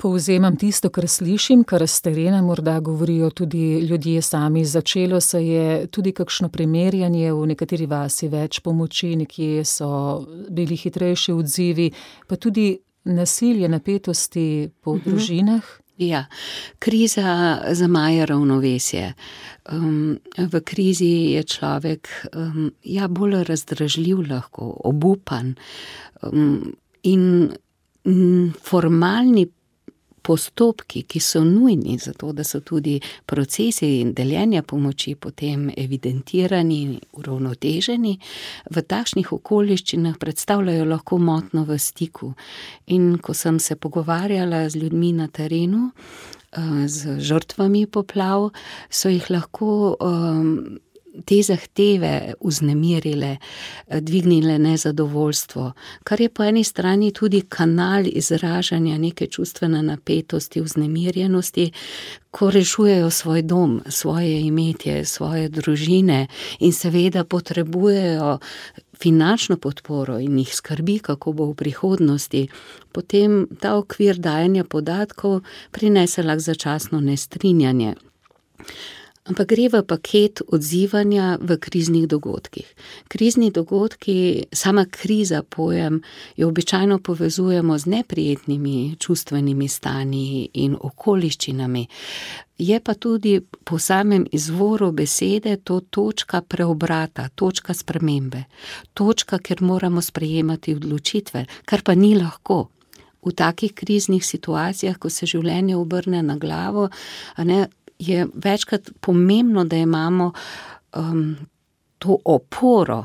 Povzemam 0.00 0.56
tisto, 0.56 0.88
kar 0.88 1.04
slišim, 1.08 1.60
kar 1.64 1.82
s 1.82 2.00
terena 2.00 2.42
morda 2.42 2.80
govorijo 2.80 3.30
tudi 3.30 3.80
ljudje 3.80 4.22
sami. 4.22 4.64
Začelo 4.64 5.20
se 5.20 5.46
je 5.46 5.86
tudi 5.86 6.12
kakšno 6.12 6.48
primerjanje 6.48 7.32
v 7.32 7.46
nekateri 7.46 7.86
vasi 7.86 8.28
več 8.28 8.62
pomoči, 8.64 9.12
nekje 9.16 9.64
so 9.64 9.90
bili 10.48 10.76
hitrejši 10.76 11.32
odzivi, 11.32 11.90
pa 12.26 12.36
tudi 12.36 12.78
nasilje, 13.04 13.68
napetosti 13.68 14.70
po 14.80 14.96
mhm. 14.96 15.04
družinah. 15.04 15.76
Ja, 16.00 16.24
kriza 16.78 17.60
zamaja 17.76 18.24
ravnovesje. 18.24 19.12
Um, 19.72 20.16
v 20.36 20.60
krizi 20.64 21.36
je 21.36 21.42
človek 21.44 22.08
um, 22.32 22.70
ja, 22.82 23.08
bolj 23.08 23.42
razdražljiv, 23.44 24.22
lahko 24.30 24.70
obupan. 24.88 25.54
Um, 26.24 26.72
in 27.02 27.52
formalni 28.64 29.46
postopki, 30.30 31.02
ki 31.10 31.20
so 31.20 31.42
nujni 31.44 31.98
za 31.98 32.12
to, 32.14 32.30
da 32.32 32.44
so 32.46 32.60
tudi 32.62 33.00
procesi 33.26 33.88
in 34.00 34.12
deljenja 34.14 34.62
pomoči 34.62 35.16
potem 35.18 35.68
evidentirani 35.76 36.80
in 36.84 36.92
uravnoteženi, 37.18 38.12
v 38.70 38.82
takšnih 38.94 39.32
okoliščinah 39.34 40.18
predstavljajo 40.22 40.86
lahko 40.92 41.18
motno 41.18 41.64
v 41.66 41.78
stiku. 41.82 42.34
In 42.94 43.16
ko 43.18 43.34
sem 43.34 43.58
se 43.58 43.74
pogovarjala 43.76 44.68
z 44.70 44.84
ljudmi 44.84 45.12
na 45.18 45.26
terenu, 45.26 45.90
eh, 45.90 46.86
z 46.86 47.18
žrtvami 47.18 47.86
poplav, 47.86 48.50
so 48.90 49.08
jih 49.10 49.30
lahko. 49.30 49.96
Um, 50.00 50.78
te 51.24 51.42
zahteve 51.42 52.34
uznemirile, 52.40 53.36
dvignile 54.00 54.58
nezadovoljstvo, 54.58 55.72
kar 56.04 56.20
je 56.20 56.28
po 56.28 56.44
eni 56.44 56.64
strani 56.64 57.12
tudi 57.12 57.40
kanal 57.40 58.06
izražanja 58.06 58.98
neke 58.98 59.26
čustvene 59.26 59.82
napetosti, 59.82 60.60
vznemirjenosti, 60.60 61.70
ko 62.30 62.50
rešujejo 62.50 63.10
svoj 63.10 63.42
dom, 63.42 63.80
svoje 63.86 64.40
imetje, 64.40 65.04
svoje 65.04 65.48
družine 65.48 66.26
in 66.58 66.72
seveda 66.72 67.24
potrebujejo 67.24 68.38
finančno 68.98 69.56
podporo 69.56 70.18
in 70.18 70.38
jih 70.38 70.54
skrbi, 70.54 70.98
kako 70.98 71.32
bo 71.32 71.46
v 71.50 71.54
prihodnosti, 71.54 72.48
potem 72.92 73.46
ta 73.60 73.76
okvir 73.76 74.18
dajanja 74.18 74.64
podatkov 74.64 75.40
prinese 75.70 76.22
lahko 76.22 76.40
začasno 76.40 77.00
nestrinjanje 77.00 77.94
ampak 79.28 79.48
gre 79.52 79.68
v 79.68 79.82
paket 79.84 80.40
odzivanja 80.48 81.36
v 81.40 81.56
kriznih 81.60 82.08
dogodkih. 82.08 82.66
Krizni 83.08 83.50
dogodki, 83.50 84.46
sama 84.52 84.86
kriza, 84.90 85.42
pojem, 85.42 86.00
jo 86.36 86.48
običajno 86.48 86.98
povezujemo 86.98 87.78
z 87.78 87.86
neprijetnimi 87.86 88.96
čustvenimi 88.98 89.68
stanji 89.68 90.48
in 90.54 90.76
okoliščinami. 90.80 91.86
Je 92.60 92.80
pa 92.80 92.94
tudi 92.94 93.40
po 93.64 93.78
samem 93.78 94.26
izvoru 94.32 94.92
besede 94.92 95.56
to 95.56 95.80
točka 95.80 96.42
preobrata, 96.42 97.28
točka 97.34 97.74
spremembe, 97.74 98.44
točka, 98.94 99.38
kjer 99.38 99.62
moramo 99.62 100.02
sprejemati 100.02 100.74
odločitve, 100.74 101.46
kar 101.64 101.82
pa 101.82 101.94
ni 101.94 102.14
lahko. 102.14 102.68
V 103.20 103.32
takih 103.36 103.74
kriznih 103.76 104.24
situacijah, 104.24 104.96
ko 104.96 105.10
se 105.12 105.26
življenje 105.28 105.76
obrne 105.76 106.22
na 106.24 106.38
glavo, 106.40 106.88
ne, 107.44 107.66
je 108.00 108.26
večkrat 108.34 108.90
pomembno, 109.00 109.64
da 109.64 109.76
imamo 109.76 110.32
um, 110.96 111.36
to 111.98 112.16
oporo, 112.24 113.04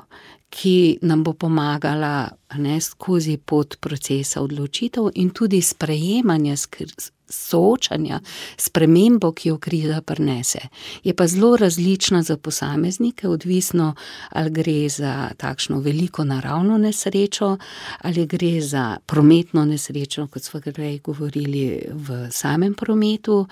ki 0.49 0.99
nam 1.01 1.23
bo 1.23 1.33
pomagala 1.33 2.29
ne, 2.57 2.79
skozi 2.81 3.35
pot 3.37 3.75
procesa 3.83 4.41
odločitev 4.41 5.09
in 5.19 5.33
tudi 5.35 5.59
sprejemanja, 5.61 6.55
soočanja 7.27 8.19
s 8.57 8.69
premembo, 8.69 9.33
ki 9.35 9.49
jo 9.49 9.57
kriza 9.59 9.99
prinese. 10.01 10.61
Je 11.03 11.15
pa 11.15 11.27
zelo 11.27 11.57
različna 11.57 12.21
za 12.23 12.37
posameznike, 12.37 13.27
odvisno 13.27 13.95
ali 14.29 14.51
gre 14.51 14.89
za 14.89 15.31
takšno 15.37 15.79
veliko 15.79 16.23
naravno 16.23 16.77
nesrečo, 16.77 17.57
ali 18.01 18.25
gre 18.25 18.61
za 18.61 18.97
prometno 19.05 19.65
nesrečo, 19.65 20.27
kot 20.27 20.43
smo 20.43 20.61
prej 20.61 20.99
govorili 21.03 21.81
v 21.91 22.27
samem 22.31 22.73
prometu, 22.73 23.45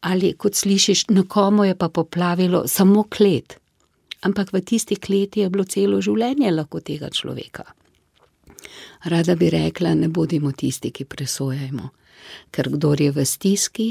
ali 0.00 0.32
kot 0.32 0.54
slišiš, 0.54 1.08
nekomu 1.08 1.64
je 1.64 1.74
pa 1.74 1.88
poplavilo 1.88 2.64
samo 2.68 3.04
klet. 3.04 3.58
Ampak 4.22 4.52
v 4.52 4.60
tisti 4.60 4.96
kleti 4.96 5.40
je 5.40 5.50
bilo 5.50 5.64
celo 5.64 6.00
življenje 6.00 6.50
lahko 6.52 6.80
tega 6.80 7.10
človeka. 7.10 7.64
Rada 9.04 9.34
bi 9.36 9.48
rekla, 9.50 9.94
ne 9.94 10.08
bodimo 10.08 10.52
tisti, 10.52 10.90
ki 10.90 11.04
presojajmo 11.04 11.90
ker 12.50 12.70
kdo 12.70 12.94
je 12.98 13.10
v 13.12 13.24
stiski, 13.24 13.88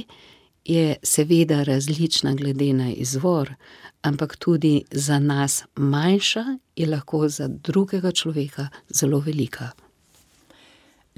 je 0.65 0.95
seveda 1.03 1.63
različna 1.63 2.33
glede 2.35 2.73
na 2.73 2.91
izvor, 2.91 3.53
ampak 4.01 4.37
tudi 4.37 4.83
za 4.91 5.19
nas 5.19 5.63
manjša 5.75 6.45
je 6.75 6.87
lahko 6.87 7.27
za 7.27 7.47
drugega 7.47 8.11
človeka 8.11 8.67
zelo 8.89 9.19
velika. 9.19 9.71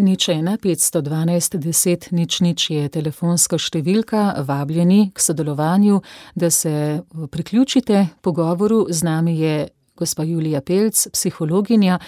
Nič 0.01 0.29
ena, 0.33 0.57
512, 0.57 1.59
10, 1.61 2.07
nič 2.11 2.39
nič 2.41 2.63
je 2.73 2.87
telefonska 2.89 3.59
številka, 3.61 4.41
vabljeni 4.47 5.11
k 5.13 5.21
sodelovanju, 5.21 5.99
da 6.33 6.49
se 6.49 7.03
priključite 7.29 8.07
pogovoru. 8.25 8.87
Z 8.89 9.05
nami 9.05 9.35
je 9.37 9.55
gospa 9.93 10.25
Julija 10.25 10.63
Pelc, 10.65 11.05
psihologinja. 11.13 11.99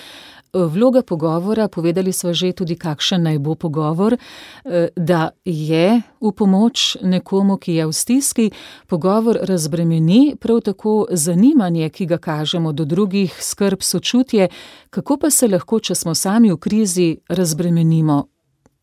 Vloga 0.53 1.01
pogovora, 1.01 1.67
povedali 1.67 2.11
smo 2.11 2.33
že 2.33 2.51
tudi, 2.53 2.75
kakšen 2.75 3.23
naj 3.23 3.39
bo 3.39 3.55
pogovor, 3.55 4.13
eh, 4.13 4.87
da 4.95 5.29
je 5.45 6.01
v 6.21 6.31
pomoč 6.31 6.97
nekomu, 7.01 7.57
ki 7.57 7.73
je 7.73 7.85
v 7.87 7.93
stiski, 7.93 8.51
pogovor 8.87 9.37
razbremeni 9.41 10.35
prav 10.39 10.61
tako 10.61 11.07
zanimanje, 11.11 11.89
ki 11.89 12.05
ga 12.05 12.17
kažemo 12.17 12.71
do 12.71 12.85
drugih, 12.85 13.33
skrb, 13.41 13.81
sočutje, 13.81 14.47
kako 14.89 15.17
pa 15.17 15.29
se 15.29 15.47
lahko, 15.47 15.79
če 15.79 15.95
smo 15.95 16.15
sami 16.15 16.51
v 16.51 16.57
krizi, 16.57 17.17
razbremenimo, 17.29 18.27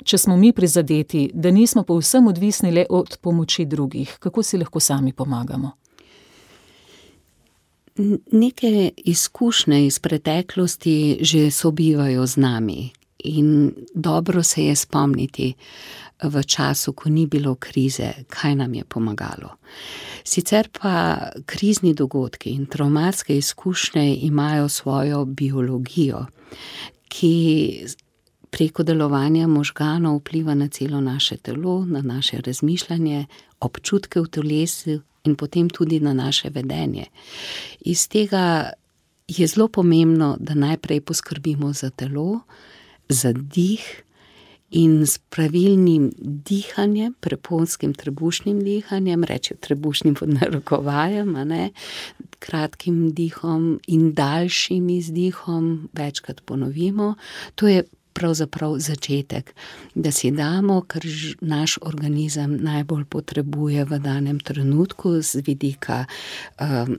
če 0.04 0.18
smo 0.18 0.36
mi 0.36 0.52
prizadeti, 0.52 1.30
da 1.34 1.50
nismo 1.50 1.82
povsem 1.82 2.26
odvisni 2.26 2.70
le 2.70 2.86
od 2.90 3.18
pomoči 3.22 3.64
drugih, 3.64 4.16
kako 4.18 4.42
si 4.42 4.58
lahko 4.58 4.80
sami 4.80 5.12
pomagamo. 5.12 5.70
Neke 8.32 8.90
izkušnje 8.97 9.87
iz 9.87 9.99
preteklosti 9.99 11.18
že 11.20 11.50
sobivajo 11.50 12.26
z 12.26 12.37
nami 12.37 12.90
in 13.18 13.73
dobro 13.94 14.42
se 14.42 14.64
je 14.64 14.76
spomniti 14.76 15.54
v 16.23 16.42
času, 16.42 16.92
ko 16.92 17.09
ni 17.09 17.26
bilo 17.26 17.54
krize, 17.54 18.12
kaj 18.28 18.54
nam 18.54 18.75
je 18.75 18.85
pomagalo. 18.85 19.56
Sicer 20.25 20.68
pa 20.80 21.18
krizni 21.47 21.94
dogodki 21.94 22.50
in 22.50 22.66
traumatske 22.66 23.37
izkušnje 23.37 24.16
imajo 24.16 24.68
svojo 24.68 25.25
biologijo, 25.25 26.26
ki 27.09 27.87
preko 28.50 28.82
delovanja 28.82 29.47
možganov 29.47 30.18
vpliva 30.18 30.54
na 30.54 30.68
celo 30.68 31.00
naše 31.00 31.37
telo, 31.37 31.85
na 31.85 32.02
naše 32.02 32.40
razmišljanje, 32.40 33.26
občutke 33.61 34.20
v 34.20 34.28
telesu 34.28 35.00
in 35.24 35.36
potem 35.36 35.70
tudi 35.70 36.00
na 36.00 36.12
naše 36.12 36.50
vedenje. 36.50 37.06
Iz 37.80 38.08
tega 38.08 38.72
je 39.28 39.46
zelo 39.46 39.68
pomembno, 39.68 40.36
da 40.40 40.54
najprej 40.54 41.00
poskrbimo 41.00 41.72
za 41.72 41.90
telo, 41.90 42.40
za 43.08 43.32
dih 43.32 44.02
in 44.70 45.06
s 45.06 45.18
pravilnim 45.18 46.10
dihanjem, 46.18 47.14
preponskim 47.20 47.94
trebušnim 47.94 48.64
dihanjem, 48.64 49.24
rečem 49.24 49.56
trebušnim 49.60 50.14
pod 50.14 50.28
narokovajem, 50.28 51.36
kratkim 52.38 53.10
dihom 53.14 53.80
in 53.86 54.12
daljšim 54.14 54.88
izdihom, 54.88 55.88
večkrat 55.92 56.40
ponovimo. 56.44 57.14
To 57.54 57.68
je 57.68 57.84
pravzaprav 58.12 58.78
začetek, 58.78 59.54
da 59.94 60.10
si 60.10 60.30
damo, 60.30 60.80
kar 60.86 61.02
naš 61.40 61.78
organizem 61.82 62.58
najbolj 62.62 63.04
potrebuje 63.04 63.84
v 63.84 63.99
danem 63.99 64.40
trenutku, 64.40 65.23
z 65.23 65.42
vidika 65.46 66.04
um, 66.60 66.99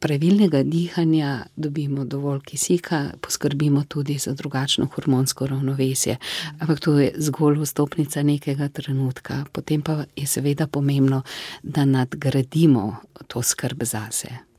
pravilnega 0.00 0.62
dihanja, 0.62 1.44
dobimo 1.56 2.04
dovolj 2.04 2.40
kisika, 2.40 3.10
poskrbimo 3.20 3.84
tudi 3.88 4.18
za 4.18 4.32
drugačno 4.32 4.88
hormonsko 4.94 5.46
ravnovesje. 5.46 6.16
Ampak 6.58 6.80
to 6.80 6.98
je 6.98 7.12
zgolj 7.16 7.60
vstopnica 7.62 8.22
nekega 8.22 8.68
trenutka, 8.68 9.44
potem 9.52 9.82
pa 9.82 10.04
je 10.16 10.26
seveda 10.26 10.66
pomembno, 10.66 11.22
da 11.62 11.84
nadgradimo 11.84 12.96
to 13.28 13.42
skrb 13.42 13.84
zase. 13.84 14.49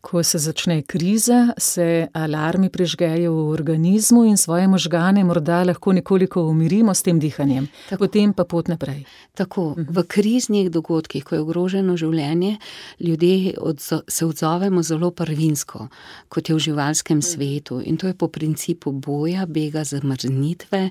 Ko 0.00 0.22
se 0.22 0.38
začne 0.38 0.82
kriza, 0.82 1.52
se 1.58 2.08
alarmi 2.12 2.70
prižgejo 2.72 3.32
v 3.34 3.48
organizmu 3.52 4.24
in 4.24 4.36
svoje 4.36 4.68
možgane 4.68 5.24
morda 5.24 5.64
lahko 5.64 5.92
nekoliko 5.92 6.42
umirimo 6.48 6.94
s 6.94 7.02
tem 7.02 7.20
dihanjem, 7.20 7.68
Tako. 7.90 7.98
potem 8.06 8.32
pa 8.32 8.44
pot 8.44 8.68
naprej. 8.68 9.04
Tako, 9.34 9.74
mhm. 9.76 9.92
v 9.92 10.04
kriznih 10.08 10.70
dogodkih, 10.70 11.24
ko 11.24 11.34
je 11.34 11.40
ogroženo 11.40 11.96
življenje, 11.96 12.56
ljudje 13.00 13.54
odzo 13.60 14.00
se 14.08 14.26
odzovemo 14.26 14.82
zelo 14.82 15.10
prvinsko, 15.10 15.88
kot 16.28 16.48
je 16.48 16.54
v 16.54 16.58
živalskem 16.58 17.22
svetu. 17.22 17.82
In 17.84 17.96
to 17.96 18.06
je 18.06 18.14
po 18.14 18.28
principu 18.28 18.92
boja, 18.92 19.46
bega, 19.46 19.84
zamrznitve. 19.84 20.90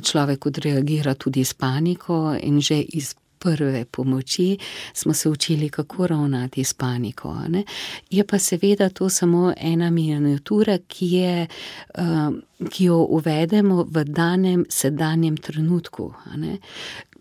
Človek 0.00 0.46
odreagira 0.46 1.14
tudi 1.14 1.44
s 1.44 1.52
paniko 1.54 2.32
in 2.40 2.60
že 2.64 2.80
iz 2.80 3.14
prve 3.38 3.84
pomoči, 3.84 4.58
smo 4.94 5.14
se 5.14 5.28
učili, 5.28 5.68
kako 5.68 6.06
ravnati 6.06 6.64
s 6.64 6.74
paniko. 6.74 7.36
Ne? 7.48 7.64
Je 8.10 8.26
pa 8.26 8.38
seveda 8.38 8.88
to 8.88 9.08
samo 9.08 9.52
ena 9.56 9.90
miniatura, 9.90 10.78
ki, 10.78 11.46
uh, 11.98 12.34
ki 12.70 12.84
jo 12.84 12.96
uvedemo 12.96 13.86
v 13.90 14.04
danem 14.04 14.64
sedanjem 14.68 15.36
trenutku. 15.36 16.12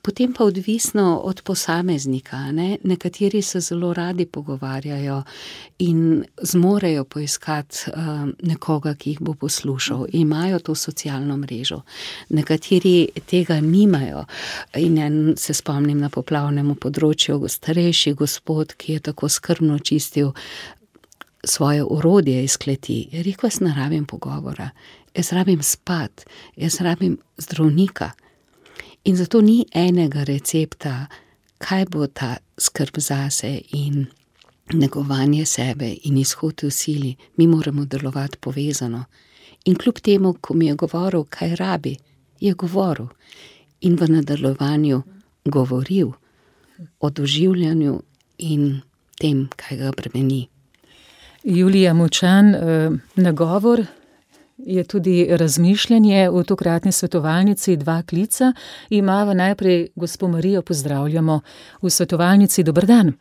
Potem 0.07 0.33
pa 0.33 0.43
odvisno 0.43 1.19
od 1.23 1.41
posameznika. 1.41 2.51
Ne? 2.51 2.77
Nekateri 2.83 3.41
se 3.41 3.59
zelo 3.59 3.93
radi 3.93 4.25
pogovarjajo 4.25 5.23
in 5.79 6.23
zmorejo 6.41 7.03
poiskati 7.03 7.77
uh, 7.87 8.29
nekoga, 8.43 8.93
ki 8.95 9.09
jih 9.09 9.17
bo 9.19 9.33
poslušal, 9.33 10.05
imajo 10.13 10.59
to 10.59 10.75
socialno 10.75 11.37
mrežo. 11.37 11.81
Nekateri 12.29 13.09
tega 13.25 13.59
nimajo. 13.61 14.23
In 14.75 15.33
se 15.37 15.53
spomnim 15.53 15.99
na 15.99 16.09
poplavnem 16.09 16.69
področju, 16.75 17.43
starejši 17.51 18.13
gospod, 18.13 18.77
ki 18.79 18.93
je 18.93 18.99
tako 19.09 19.27
skrbno 19.29 19.79
čistil 19.79 20.31
svoje 21.43 21.83
urodje 21.83 22.43
iz 22.43 22.55
kleti. 22.57 23.09
Rekel: 23.11 23.49
Jaz 23.49 23.59
ne 23.59 23.75
rabim 23.75 24.05
pogovora, 24.05 24.69
jaz 25.11 25.33
rabim 25.35 25.59
spat, 25.63 26.23
jaz 26.55 26.79
rabim 26.79 27.19
zdravnika. 27.37 28.13
In 29.07 29.15
zato 29.15 29.41
ni 29.41 29.65
enega 29.71 30.25
recepta, 30.27 31.07
kaj 31.63 31.85
bo 31.87 32.07
ta 32.07 32.33
skrb 32.59 32.99
zase 32.99 33.61
in 33.71 34.05
negovanje 34.73 35.45
sebe 35.45 35.93
in 36.03 36.17
izhod 36.17 36.63
v 36.63 36.71
sili. 36.71 37.15
Mi 37.37 37.47
moramo 37.47 37.85
delovati 37.85 38.37
povezano. 38.37 39.05
In 39.65 39.75
kljub 39.75 39.99
temu, 40.03 40.33
ko 40.41 40.53
mi 40.53 40.67
je 40.67 40.75
govoril, 40.75 41.23
kaj 41.23 41.55
rabi, 41.55 41.95
je 42.39 42.53
govoril 42.53 43.07
in 43.81 43.95
v 43.95 44.07
nadaljevanju 44.09 45.01
govoril 45.45 46.11
o 46.99 47.09
doživljanju 47.09 48.01
in 48.37 48.81
tem, 49.19 49.47
kaj 49.55 49.77
ga 49.77 49.91
bremeni. 49.91 50.47
Julija 51.43 51.93
Močan, 51.93 52.55
eh, 52.55 52.91
nagovor 53.15 53.85
je 54.57 54.83
tudi 54.83 55.27
razmišljanje 55.29 56.29
v 56.29 56.43
tokratni 56.43 56.91
svetovalnici 56.91 57.77
dva 57.77 58.01
klica. 58.09 58.53
Imava 58.89 59.33
najprej 59.33 59.87
gospo 59.95 60.27
Marijo, 60.27 60.61
pozdravljamo 60.61 61.39
v 61.81 61.89
svetovalnici. 61.89 62.63
Dobr 62.63 62.85
dan. 62.85 63.13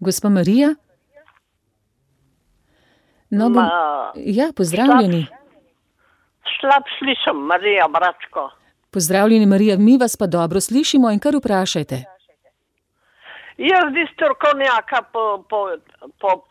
Gospa 0.00 0.28
Marija? 0.28 0.74
No, 3.30 3.50
bom... 3.50 3.64
Ja, 4.16 4.52
pozdravljeni. 4.56 5.26
Slab, 6.60 6.82
slišim, 6.98 7.40
Marija 7.46 7.88
Bračko. 7.88 8.50
Pozdravljeni, 8.90 9.46
Marija, 9.46 9.78
mi 9.78 9.98
vas 9.98 10.16
pa 10.16 10.26
dobro 10.26 10.60
slišimo 10.60 11.10
in 11.10 11.18
kar 11.18 11.36
vprašajte. 11.36 12.13
Jaz 13.56 13.92
bi 13.94 14.06
strokovnjaka 14.12 15.02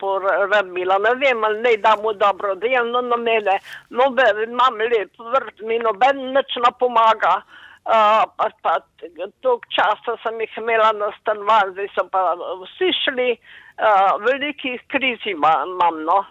porabila, 0.00 0.98
ne 0.98 1.14
vem, 1.20 1.44
ali 1.44 1.60
ne 1.60 1.76
da 1.76 1.96
mu 2.02 2.12
dobro 2.12 2.54
delno 2.54 3.00
na 3.00 3.16
mene, 3.16 3.58
noben 3.90 4.42
imam 4.42 4.78
lep 4.78 5.12
vrt, 5.18 5.60
mi 5.68 5.78
noben 5.78 6.32
nič 6.32 6.56
ne 6.64 6.72
pomaga. 6.78 7.42
Uh, 7.84 8.24
pa, 8.36 8.48
pa 8.64 8.78
toliko 9.44 9.68
časa 9.68 10.14
sem 10.22 10.38
jih 10.40 10.54
imela 10.56 10.92
na 10.96 11.10
stanovanju, 11.18 11.74
zdaj 11.74 11.90
so 11.92 12.06
pa 12.08 12.22
vsi 12.62 12.88
šli, 13.02 13.26
uh, 13.36 14.14
velikih 14.24 14.80
kriz 14.88 15.20
imam, 15.28 16.00
no. 16.08 16.24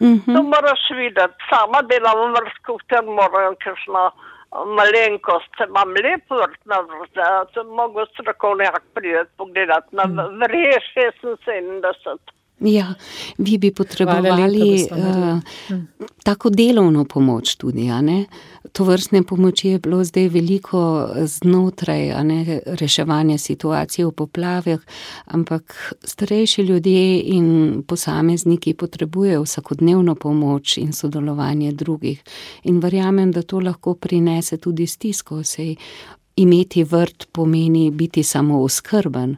Mm 0.00 0.16
-hmm. 0.16 0.34
To 0.34 0.42
moraš 0.42 0.84
videti, 0.96 1.44
sama 1.50 1.82
delam 1.82 2.18
v 2.18 2.32
vrstku, 2.38 2.78
tem 2.88 3.04
moram, 3.04 3.56
ker 3.56 3.76
smo 3.84 4.10
malenkost, 4.54 5.60
imam 5.68 5.94
lep 5.94 6.30
vrt 6.30 6.60
na 6.70 6.80
vrt, 6.80 7.14
da 7.54 7.62
mogo 7.64 8.06
strokovnjak 8.06 8.82
prideti 8.94 9.30
pogledati 9.36 9.96
na 9.96 10.04
vrje 10.40 10.78
76. 10.94 12.18
Ja, 12.64 12.94
vi 13.38 13.58
bi 13.58 13.70
potrebovali 13.70 14.86
uh, 14.90 15.40
tako 16.22 16.50
delovno 16.50 17.04
pomoč 17.04 17.56
tudi? 17.56 17.90
To 18.72 18.84
vrstne 18.84 19.22
pomoči 19.22 19.68
je 19.68 19.78
bilo 19.78 20.04
zdaj 20.04 20.28
veliko 20.28 21.08
znotraj, 21.24 22.24
ne, 22.24 22.60
reševanja 22.66 23.38
situacije 23.38 24.06
v 24.06 24.12
poplavah, 24.12 24.80
ampak 25.26 25.94
starejši 26.04 26.62
ljudje 26.62 27.20
in 27.20 27.82
posamezniki 27.86 28.74
potrebujejo 28.74 29.42
vsakodnevno 29.42 30.14
pomoč 30.14 30.78
in 30.78 30.92
sodelovanje 30.92 31.72
drugih. 31.72 32.22
In 32.64 32.80
verjamem, 32.80 33.32
da 33.32 33.42
to 33.42 33.60
lahko 33.60 33.94
prinese 33.94 34.56
tudi 34.56 34.86
stisko, 34.86 35.42
sej 35.44 35.76
imeti 36.36 36.84
vrt 36.84 37.28
pomeni 37.32 37.90
biti 37.90 38.22
samo 38.22 38.62
oskrben. 38.62 39.36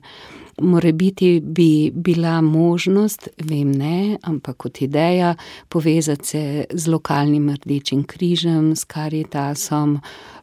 Morebiti 0.63 1.41
bi 1.41 1.91
bila 1.95 2.41
možnost, 2.41 3.29
vem 3.45 3.73
ne, 3.73 4.17
ampak 4.23 4.57
kot 4.57 4.81
ideja, 4.83 5.35
povezati 5.69 6.27
se 6.27 6.65
z 6.71 6.89
lokalnim 6.89 7.51
rdečim 7.51 8.05
križem, 8.05 8.73
s 8.77 8.85
karitasom, 8.85 9.99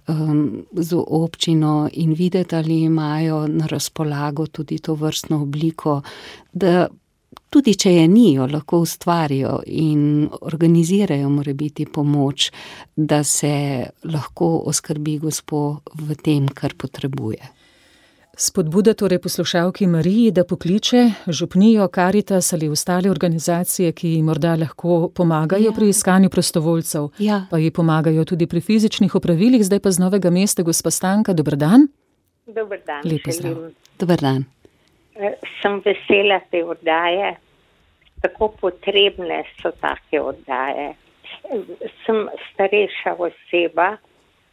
um, 0.08 0.65
z 0.71 0.95
občino 1.08 1.89
in 1.93 2.13
videti, 2.13 2.56
ali 2.56 2.82
imajo 2.82 3.47
na 3.47 3.65
razpolago 3.65 4.47
tudi 4.47 4.80
to 4.80 4.93
vrstno 4.95 5.41
obliko, 5.41 6.02
da 6.54 6.88
tudi 7.49 7.76
če 7.78 7.93
je 7.93 8.06
ni, 8.08 8.28
jo 8.34 8.47
lahko 8.49 8.84
ustvarijo 8.84 9.60
in 9.65 10.30
organizirajo 10.41 11.30
morebiti 11.30 11.86
pomoč, 11.86 12.52
da 12.95 13.23
se 13.23 13.54
lahko 14.04 14.56
oskrbi 14.69 15.17
gospo 15.21 15.82
v 15.99 16.17
tem, 16.21 16.47
kar 16.49 16.73
potrebuje. 16.78 17.62
Spodbuda 18.38 18.93
torej 18.93 19.19
poslušalki 19.22 19.88
Mariji, 19.88 20.32
da 20.32 20.43
pokliče 20.43 20.98
župnijo 21.28 21.88
Karitas 21.88 22.54
ali 22.54 22.69
ostale 22.69 23.12
organizacije, 23.12 23.91
ki 23.91 24.08
ji 24.10 24.22
morda 24.24 24.56
lahko 24.56 25.10
pomagajo 25.15 25.69
ja. 25.69 25.72
pri 25.76 25.89
iskanju 25.89 26.30
prostovoljcev, 26.30 27.10
ja. 27.19 27.46
pa 27.52 27.58
ji 27.58 27.72
pomagajo 27.72 28.26
tudi 28.26 28.48
pri 28.48 28.62
fizičnih 28.62 29.15
opravilih. 29.15 29.63
Zdaj 29.63 29.80
pa 29.80 29.91
z 29.91 30.00
novega 30.00 30.30
mesta, 30.30 30.63
gospa 30.63 30.91
Stanka, 30.91 31.34
dober 31.34 31.56
dan. 31.56 31.88
Dober 32.46 32.82
dan. 32.88 33.06
Lepo 33.06 33.32
zdrav. 33.32 33.69
Dober 34.00 34.17
dan. 34.22 34.46
Eh, 35.15 35.38
sem 35.62 35.82
vesela 35.86 36.39
te 36.52 36.65
oddaje, 36.65 37.36
tako 38.22 38.50
potrebne 38.62 39.43
so 39.62 39.72
take 39.82 40.22
oddaje. 40.22 40.96
Sem 42.06 42.28
starejša 42.50 43.13
oseba 43.13 43.98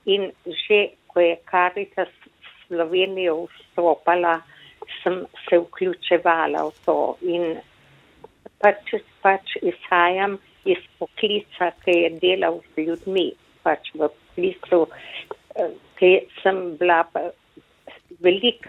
in 0.04 0.32
že, 0.44 0.90
ko 1.06 1.20
je 1.20 1.36
Karitas 1.44 2.19
Slovenijo 2.70 3.48
vstopala, 3.50 4.36
sem 5.02 5.24
se 5.48 5.58
vključevala 5.58 6.62
v 6.68 6.72
to 6.84 6.96
in 7.26 7.56
pač, 8.62 8.94
pač 9.22 9.56
izhajam 9.58 10.38
iz 10.70 10.78
poklica, 10.98 11.72
ki 11.82 11.96
je 11.96 12.10
delal 12.22 12.60
z 12.70 12.86
ljudmi, 12.86 13.26
pač 13.66 13.90
v 13.94 14.06
poklicu, 14.06 14.86
eh, 15.58 15.74
ki 15.98 16.12
sem 16.42 16.76
bila 16.78 17.02
velik 18.20 18.68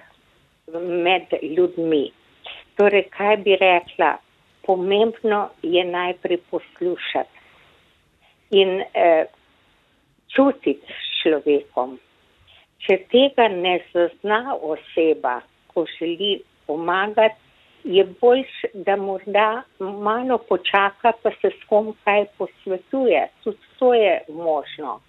med 1.05 1.37
ljudmi. 1.43 2.11
Torej, 2.79 3.05
kaj 3.13 3.37
bi 3.45 3.55
rekla, 3.61 4.15
pomembno 4.65 5.49
je 5.61 5.83
najprej 5.85 6.41
poslušati 6.49 7.37
in 8.51 8.81
eh, 8.81 9.25
čutiti 10.33 10.81
s 10.87 11.21
človekom. 11.21 11.99
Če 12.85 12.97
tega 13.11 13.47
ne 13.53 13.77
zazna 13.93 14.55
oseba, 14.55 15.39
ko 15.73 15.85
želi 15.99 16.39
pomagati, 16.67 17.37
je 17.83 18.03
boljš, 18.21 18.49
da 18.73 18.95
morda 18.95 19.63
malo 19.79 20.37
počaka, 20.37 21.13
pa 21.23 21.31
se 21.41 21.49
s 21.49 21.69
kom 21.69 21.93
kaj 22.03 22.25
posvetuje. 22.37 23.27
Tudi 23.43 23.57
to 23.79 23.93
je 23.93 24.19
možno. 24.29 24.99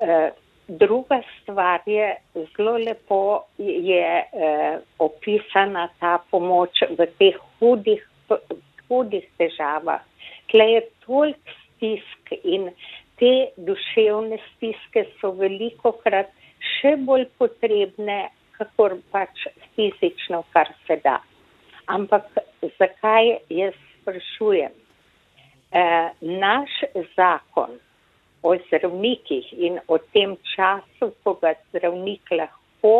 E, 0.00 0.30
druga 0.68 1.20
stvar 1.40 1.80
je, 1.86 2.16
zelo 2.34 2.76
lepo 2.76 3.42
je 3.58 4.04
e, 4.22 4.52
opisana 4.98 5.88
ta 6.00 6.18
pomoč 6.30 6.82
v 6.98 7.06
teh 7.18 7.36
hudih, 7.58 8.04
hudih 8.88 9.26
težavah. 9.38 10.04
Tle 10.50 10.70
je 10.72 10.82
toliko 11.06 11.58
stisk 11.58 12.32
in 12.44 12.70
te 13.18 13.50
duševne 13.56 14.38
stiske 14.52 15.04
so 15.20 15.32
veliko 15.34 15.92
krat 16.04 16.30
še 16.78 16.96
bolj 17.06 17.26
potrebne, 17.38 18.28
kakor 18.58 18.96
pač 19.12 19.46
fizično, 19.76 20.42
kar 20.54 20.70
se 20.86 20.98
da. 21.04 21.18
Ampak 21.88 22.26
zakaj 22.78 23.38
jaz 23.54 23.76
sprašujem? 23.98 24.74
E, 25.70 25.84
naš 26.20 26.74
zakon 27.16 27.76
o 28.42 28.54
zdravnikih 28.66 29.52
in 29.52 29.78
o 29.88 29.98
tem 30.14 30.36
času, 30.54 31.12
ko 31.22 31.34
ga 31.42 31.54
zdravnik 31.68 32.30
lahko 32.32 32.94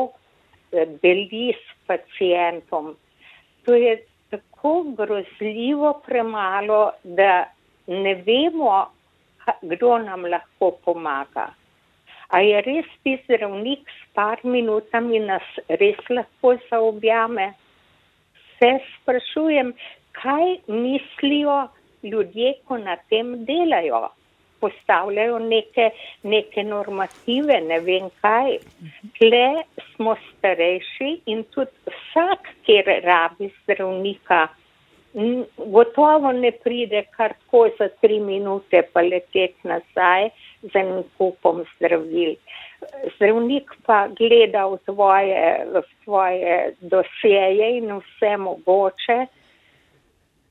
e, 0.72 0.86
deli 1.02 1.50
s 1.54 1.76
pacijentom, 1.88 2.94
to 3.64 3.74
je 3.74 3.96
tako 4.30 4.82
grozljivo 4.96 5.92
premalo, 6.06 6.90
da 7.04 7.48
ne 7.86 8.14
vemo, 8.26 8.86
kdo 9.62 9.98
nam 9.98 10.26
lahko 10.26 10.70
pomaga. 10.84 11.48
A 12.28 12.40
je 12.44 12.60
res 12.60 12.88
ti 13.04 13.14
zdravnik 13.24 13.88
s 13.88 14.00
par 14.12 14.42
minutami 14.44 15.20
nas 15.24 15.46
res 15.80 16.00
lahko 16.12 16.58
zaobjame? 16.68 17.54
Se 18.58 18.70
sprašujem, 18.90 19.72
kaj 20.12 20.58
mislijo 20.68 21.58
ljudje, 22.04 22.54
ko 22.68 22.76
na 22.78 22.98
tem 23.08 23.32
delajo? 23.48 24.08
Postavljajo 24.60 25.38
neke, 25.38 25.90
neke 26.22 26.64
normative, 26.66 27.60
ne 27.64 27.78
vem 27.86 28.10
kaj. 28.20 28.58
Tle 29.16 29.62
smo 29.92 30.16
starejši 30.26 31.12
in 31.32 31.44
tudi 31.54 31.94
vsak, 31.94 32.50
kjer 32.66 32.90
rabi 33.06 33.52
zdravnika, 33.62 34.48
gotovo 35.56 36.32
ne 36.32 36.50
pride 36.52 37.06
kar 37.16 37.32
tako 37.38 37.68
za 37.78 37.88
tri 38.02 38.20
minute 38.20 38.82
pa 38.92 39.00
leteti 39.00 39.68
nazaj 39.68 40.28
z 40.62 40.74
enim 40.74 41.02
kupom 41.18 41.64
zdravil. 41.76 42.34
Zdravnik 43.16 43.70
pa 43.86 44.08
gleda 44.08 44.66
v 44.66 44.78
svoje, 44.84 45.66
v 45.72 45.82
svoje 46.04 46.54
dosjeje 46.80 47.78
in 47.78 47.92
vse 47.98 48.36
mogoče. 48.36 49.26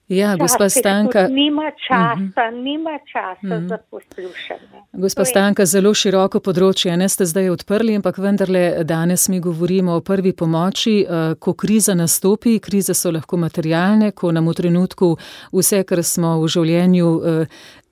Ja, 0.07 0.35
gospa 0.35 0.69
Stanka. 0.69 1.27
Nima 1.27 1.71
časa, 1.87 2.13
uh 2.13 2.19
-huh. 2.19 2.63
nima 2.63 2.99
časa 3.11 3.37
uh 3.43 3.49
-huh. 3.49 3.67
za 3.67 3.77
poslušanje. 3.91 4.81
Gospa 4.93 5.25
Stanka, 5.25 5.65
zelo 5.65 5.93
široko 5.93 6.39
področje, 6.39 6.97
ne 6.97 7.09
ste 7.09 7.25
zdaj 7.25 7.49
odprli, 7.49 7.95
ampak 7.95 8.17
vendarle 8.17 8.83
danes 8.83 9.29
mi 9.29 9.39
govorimo 9.39 9.93
o 9.93 10.01
prvi 10.01 10.33
pomoči, 10.33 11.05
eh, 11.09 11.35
ko 11.39 11.53
kriza 11.53 11.93
nastopi, 11.93 12.59
krize 12.59 12.93
so 12.93 13.11
lahko 13.11 13.37
materialne, 13.37 14.11
ko 14.11 14.31
nam 14.31 14.47
v 14.47 14.53
trenutku 14.53 15.17
vse, 15.51 15.83
kar 15.83 16.03
smo 16.03 16.41
v 16.41 16.47
življenju 16.47 17.21
eh, 17.25 17.45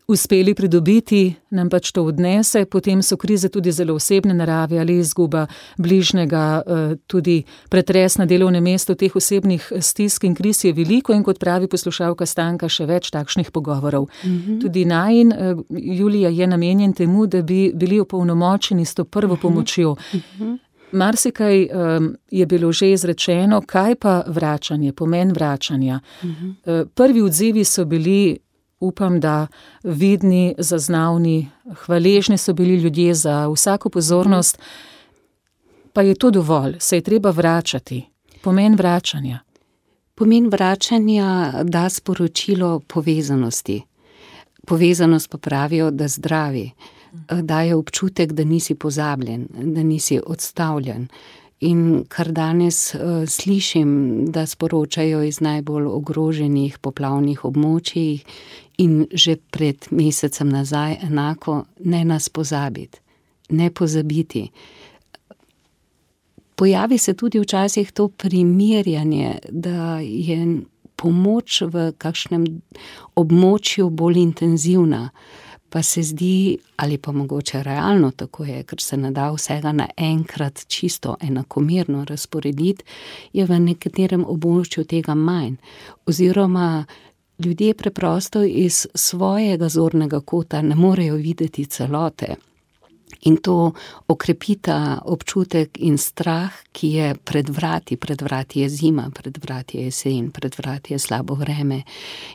uspeli 0.07 0.53
pridobiti, 0.53 1.35
nam 1.49 1.69
pač 1.69 1.91
to 1.91 2.03
odnese, 2.05 2.65
potem 2.65 3.01
so 3.01 3.17
krize 3.17 3.49
tudi 3.49 3.71
zelo 3.71 3.95
osebne 3.95 4.33
narave 4.33 4.79
ali 4.79 4.97
izguba 4.99 5.45
bližnjega, 5.77 6.61
eh, 6.65 6.95
tudi 7.07 7.43
pretres 7.69 8.17
na 8.17 8.25
delovnem 8.25 8.63
mestu 8.63 8.95
teh 8.95 9.15
osebnih 9.15 9.71
stisk 9.81 10.23
in 10.23 10.35
kriz 10.35 10.63
je 10.65 10.73
veliko 10.73 11.13
in 11.13 11.23
kot 11.23 11.39
pravi 11.39 11.67
poslušalka 11.67 12.25
Stanka, 12.25 12.69
še 12.69 12.85
več 12.85 13.09
takšnih 13.11 13.51
pogovorov. 13.51 14.09
Mhm. 14.23 14.59
Tudi 14.61 14.85
najin, 14.85 15.31
eh, 15.31 15.55
Julija, 15.69 16.29
je 16.29 16.47
namenjen 16.47 16.93
temu, 16.93 17.25
da 17.27 17.41
bi 17.41 17.71
bili 17.73 17.99
opolnomočeni 17.99 18.85
s 18.85 18.93
to 18.93 19.05
prvo 19.05 19.33
mhm. 19.33 19.41
pomočjo. 19.41 19.95
Mhm. 20.13 20.55
Marsikaj 20.91 21.67
um, 21.73 22.15
je 22.31 22.45
bilo 22.45 22.71
že 22.71 22.91
izrečeno, 22.91 23.61
kaj 23.61 23.95
pa 23.95 24.23
vračanje, 24.27 24.93
pomen 24.93 25.31
vračanja. 25.31 25.99
Uh 26.23 26.29
-huh. 26.29 26.81
uh, 26.81 26.87
prvi 26.95 27.21
odzivi 27.21 27.63
so 27.63 27.85
bili 27.85 28.37
upam, 28.79 29.19
da 29.19 29.47
vidni, 29.83 30.55
zaznavni, 30.57 31.49
hvaležni 31.85 32.37
so 32.37 32.53
bili 32.53 32.75
ljudje 32.75 33.13
za 33.13 33.47
vsako 33.47 33.89
pozornost, 33.89 34.59
pa 35.93 36.01
je 36.01 36.15
to 36.15 36.31
dovolj, 36.31 36.75
se 36.79 36.97
je 36.97 37.01
treba 37.01 37.29
vračati. 37.29 38.05
Pomen 38.43 38.75
vračanja. 38.75 39.39
Pomen 40.15 40.49
vračanja 40.49 41.53
da 41.63 41.89
sporočilo 41.89 42.79
povezanosti. 42.87 43.81
Povezanost 44.67 45.29
pa 45.29 45.37
pravijo, 45.37 45.91
da 45.91 46.07
zdravi. 46.07 46.71
daje 47.41 47.75
občutek, 47.75 48.31
da 48.31 48.43
nisi 48.43 48.75
pozabljen, 48.75 49.47
da 49.49 49.83
nisi 49.83 50.19
odstavljen. 50.27 51.07
In 51.59 52.03
kar 52.07 52.31
danes 52.31 52.95
uh, 52.95 53.01
slišim, 53.27 54.25
da 54.31 54.45
sporočajo 54.45 55.23
iz 55.23 55.39
najbolj 55.41 55.85
ogroženih 55.87 56.77
poplavnih 56.79 57.45
območij, 57.45 58.19
in 58.77 59.07
že 59.11 59.35
pred 59.51 59.87
mesecem 59.91 60.49
nazaj 60.49 60.97
enako, 61.03 61.63
ne 61.83 62.05
nas 62.05 62.29
pozabiti, 62.29 62.99
ne 63.49 63.69
pozabiti. 63.69 64.49
Pojavi 66.55 66.97
se 66.97 67.13
tudi 67.13 67.39
včasih 67.39 67.91
to 67.91 68.07
primirjanje, 68.07 69.37
da 69.51 69.99
je 69.99 70.61
pomoč 70.95 71.61
v 71.61 71.91
kakšnem 71.97 72.45
območju 73.15 73.89
bolj 73.89 74.21
intenzivna 74.21 75.09
pa 75.75 75.83
se 75.83 76.03
zdi, 76.03 76.57
ali 76.75 76.97
pa 76.97 77.11
mogoče 77.11 77.63
realno 77.63 78.11
tako 78.11 78.45
je, 78.45 78.63
ker 78.63 78.79
se 78.81 78.97
ne 78.97 79.09
da 79.11 79.25
vsega 79.31 79.73
naenkrat 79.75 80.61
čisto 80.67 81.17
enakomerno 81.21 82.05
razporediti, 82.05 82.85
je 83.33 83.43
v 83.45 83.57
nekaterem 83.59 84.23
območju 84.23 84.85
tega 84.87 85.17
manj. 85.19 85.57
Oziroma, 86.07 86.85
ljudje 87.39 87.73
preprosto 87.73 88.43
iz 88.43 88.87
svojega 88.93 89.69
zornega 89.69 90.19
kota 90.19 90.61
ne 90.61 90.75
morejo 90.75 91.15
videti 91.15 91.65
celote. 91.65 92.35
In 93.25 93.37
to 93.41 93.73
okrepita 94.07 95.01
občutek 95.05 95.79
in 95.81 95.97
strah, 95.97 96.53
ki 96.71 96.87
je 96.93 97.07
pred 97.15 97.49
vrati, 97.49 97.97
pred 97.97 98.21
vrati 98.21 98.59
je 98.61 98.69
zima, 98.69 99.09
pred 99.09 99.37
vrati 99.41 99.77
je 99.77 99.83
jesen, 99.89 100.29
pred 100.31 100.55
vrati 100.57 100.93
je 100.93 100.99
slabo 100.99 101.33
vreme. 101.33 101.81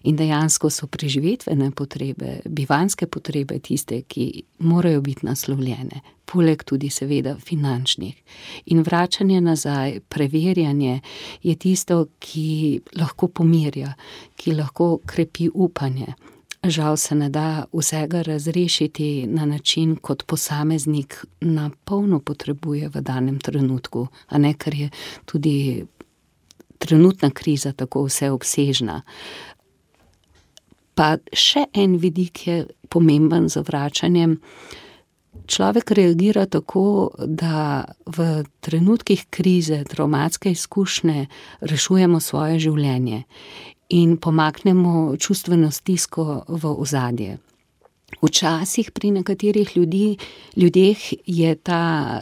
In 0.03 0.16
dejansko 0.16 0.70
so 0.70 0.87
preživetvene 0.87 1.70
potrebe, 1.70 2.40
bivanske 2.44 3.07
potrebe 3.07 3.59
tiste, 3.59 4.03
ki 4.03 4.42
morajo 4.66 5.00
biti 5.00 5.26
naslovljene, 5.26 6.03
poleg 6.26 6.64
tudi 6.66 6.90
seveda 6.90 7.37
finančnih. 7.38 8.16
In 8.74 8.83
vračanje 8.83 9.40
nazaj, 9.40 10.00
preverjanje 10.09 11.00
je 11.42 11.55
tisto, 11.55 12.07
ki 12.18 12.81
lahko 12.98 13.29
pomirja, 13.29 13.94
ki 14.37 14.59
lahko 14.59 14.96
krepi 15.07 15.50
upanje. 15.55 16.14
Žal 16.61 16.96
se 16.96 17.14
ne 17.14 17.29
da 17.29 17.64
vsega 17.73 18.23
razrešiti 18.23 19.27
na 19.27 19.46
način, 19.46 19.96
kot 19.96 20.23
posameznik 20.27 21.25
na 21.40 21.70
polno 21.85 22.20
potrebuje 22.20 22.88
v 22.88 23.01
danem 23.01 23.38
trenutku, 23.40 24.07
a 24.29 24.38
ne 24.38 24.53
ker 24.55 24.75
je 24.75 24.90
tudi 25.25 25.87
trenutna 26.79 27.31
kriza 27.31 27.73
tako 27.73 28.05
vseobsežna. 28.05 29.01
Pa 30.94 31.16
še 31.33 31.64
en 31.73 31.96
vidik 31.96 32.46
je 32.46 32.66
pomemben 32.88 33.49
za 33.49 33.64
vračanjem. 33.64 34.37
Človek 35.46 35.90
reagira 35.96 36.44
tako, 36.46 37.11
da 37.25 37.85
v 38.05 38.44
trenutkih 38.61 39.25
krize, 39.31 39.85
traumatske 39.88 40.53
izkušnje, 40.53 41.27
rešujemo 41.61 42.20
svoje 42.20 42.59
življenje 42.59 43.25
in 43.90 44.16
pomaknemo 44.16 45.16
čustveno 45.18 45.70
stisko 45.70 46.44
v 46.48 46.74
ozadje. 46.79 47.38
Včasih 48.22 48.90
pri 48.90 49.11
nekaterih 49.11 49.76
ljudi, 49.76 50.16
ljudeh 50.57 50.98
je 51.26 51.55
ta 51.55 52.20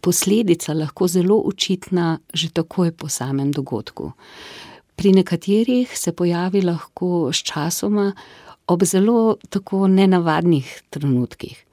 posledica 0.00 0.72
lahko 0.72 1.08
očitna 1.08 1.42
očitna 1.46 2.18
že 2.34 2.50
takoj 2.50 2.92
po 2.92 3.08
samem 3.08 3.52
dogodku. 3.52 4.12
Pri 4.96 5.12
nekaterih 5.12 5.98
se 5.98 6.12
pojavi 6.12 6.62
lahko 6.62 7.32
sčasoma 7.32 8.12
ob 8.66 8.84
zelo 8.84 9.36
tako 9.48 9.88
nenavadnih 9.88 10.82
trenutkih. 10.90 11.69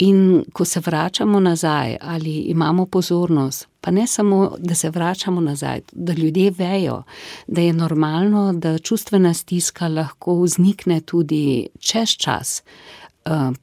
In 0.00 0.44
ko 0.52 0.64
se 0.64 0.80
vračamo 0.80 1.40
nazaj 1.40 1.96
ali 2.00 2.30
imamo 2.30 2.86
pozornost, 2.86 3.68
pa 3.80 3.90
ne 3.90 4.06
samo, 4.06 4.56
da 4.58 4.74
se 4.74 4.90
vračamo 4.90 5.40
nazaj, 5.40 5.80
da 5.92 6.12
ljudje 6.12 6.50
vejo, 6.58 7.02
da 7.46 7.60
je 7.60 7.72
normalno, 7.72 8.52
da 8.52 8.78
čustvena 8.78 9.34
stiska 9.34 9.88
lahko 9.88 10.40
vznikne 10.42 11.00
tudi 11.00 11.68
čez 11.78 12.08
čas, 12.08 12.62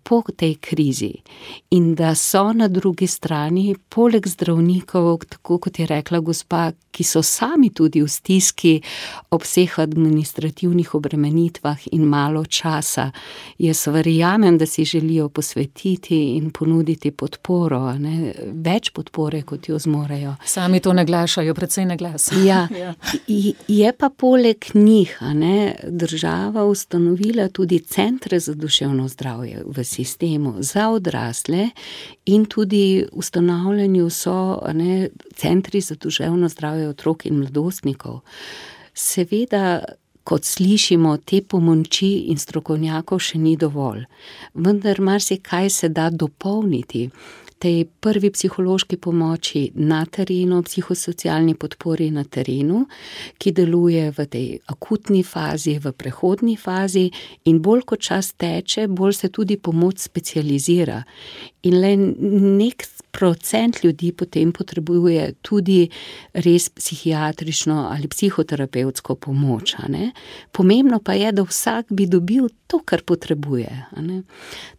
po 0.03 0.23
tej 0.35 0.55
krizi 0.55 1.13
in 1.69 1.95
da 1.95 2.15
so 2.15 2.53
na 2.53 2.67
drugi 2.67 3.07
strani, 3.07 3.75
poleg 3.89 4.27
zdravnikov, 4.27 5.25
tako 5.29 5.57
kot 5.57 5.79
je 5.79 5.85
rekla 5.85 6.19
gospa, 6.19 6.71
ki 6.91 7.03
so 7.03 7.21
sami 7.21 7.69
tudi 7.69 8.01
v 8.01 8.09
stiski 8.09 8.81
ob 9.29 9.43
vseh 9.43 9.79
administrativnih 9.79 10.95
obremenitvah 10.95 11.87
in 11.91 12.05
malo 12.09 12.45
časa, 12.45 13.11
jaz 13.57 13.87
verjamem, 13.87 14.57
da 14.57 14.65
si 14.65 14.85
želijo 14.85 15.29
posvetiti 15.29 16.37
in 16.37 16.49
ponuditi 16.51 17.11
podporo, 17.11 17.93
ne? 17.99 18.33
več 18.53 18.91
podpore, 18.93 19.41
kot 19.41 19.69
jo 19.69 19.79
zmorejo. 19.79 20.35
Sami 20.45 20.79
to 20.79 20.93
naglašajo, 20.93 21.53
predvsej 21.53 21.85
naglasajo. 21.85 22.45
Ja, 22.45 22.67
ja. 22.81 22.93
Je 23.67 23.93
pa 23.93 24.09
poleg 24.09 24.65
njih 24.73 25.17
ne, 25.33 25.75
država 25.83 26.65
ustanovila 26.65 27.49
tudi 27.49 27.79
centre 27.79 28.39
za 28.39 28.53
duševno 28.53 29.07
zdravje 29.07 29.46
v 29.65 29.83
sistemu 29.83 30.55
za 30.59 30.89
odrasle, 30.89 31.69
in 32.25 32.45
tudi 32.45 33.05
ustanavljanju 33.11 34.09
so 34.09 34.61
ne, 34.73 35.09
centri 35.35 35.81
za 35.81 35.95
duševno 35.95 36.49
zdravje 36.49 36.89
otrok 36.89 37.25
in 37.25 37.39
mladostnikov. 37.39 38.19
Seveda, 38.93 39.83
kot 40.23 40.43
slišimo, 40.43 41.17
te 41.17 41.41
pomoči 41.41 42.27
in 42.31 42.37
strokovnjakov 42.37 43.21
še 43.23 43.39
ni 43.39 43.55
dovolj, 43.57 44.03
vendar 44.53 44.99
marsikaj 44.99 45.69
se 45.69 45.89
da 45.89 46.09
dopolniti 46.09 47.07
tej 47.59 47.85
prvi 47.99 48.31
psihološki 48.31 48.97
pomoči 48.97 49.71
na 49.75 50.03
terenu, 50.05 50.61
psihosocialni 50.63 51.55
podpori 51.55 52.09
na 52.11 52.23
terenu, 52.23 52.85
ki 53.37 53.51
deluje 53.51 54.11
v 54.11 54.25
tej 54.25 54.47
akutni 54.69 55.23
fazi, 55.23 55.77
v 55.79 55.93
prehodni 55.97 56.57
fazi, 56.57 57.07
in 57.49 57.61
bolj 57.61 57.85
kot 57.89 58.05
čas 58.09 58.33
teče, 58.37 58.87
bolj 58.87 59.17
se 59.21 59.29
tudi 59.29 59.57
pomoč 59.57 60.05
specializira. 60.05 61.01
In 61.63 61.81
le 61.81 61.95
nek 61.97 62.85
procent 63.11 63.83
ljudi 63.83 64.11
potem 64.11 64.51
potrebuje 64.51 65.33
tudi 65.41 65.89
res 66.33 66.69
psihiatrično 66.69 67.87
ali 67.91 68.07
psihoterapevtsko 68.07 69.15
pomoč. 69.15 69.75
Pomembno 70.51 70.99
pa 70.99 71.13
je, 71.13 71.31
da 71.31 71.43
vsak 71.43 71.85
bi 71.89 72.05
dobil 72.05 72.49
to, 72.67 72.79
kar 72.85 73.01
potrebuje. 73.01 73.85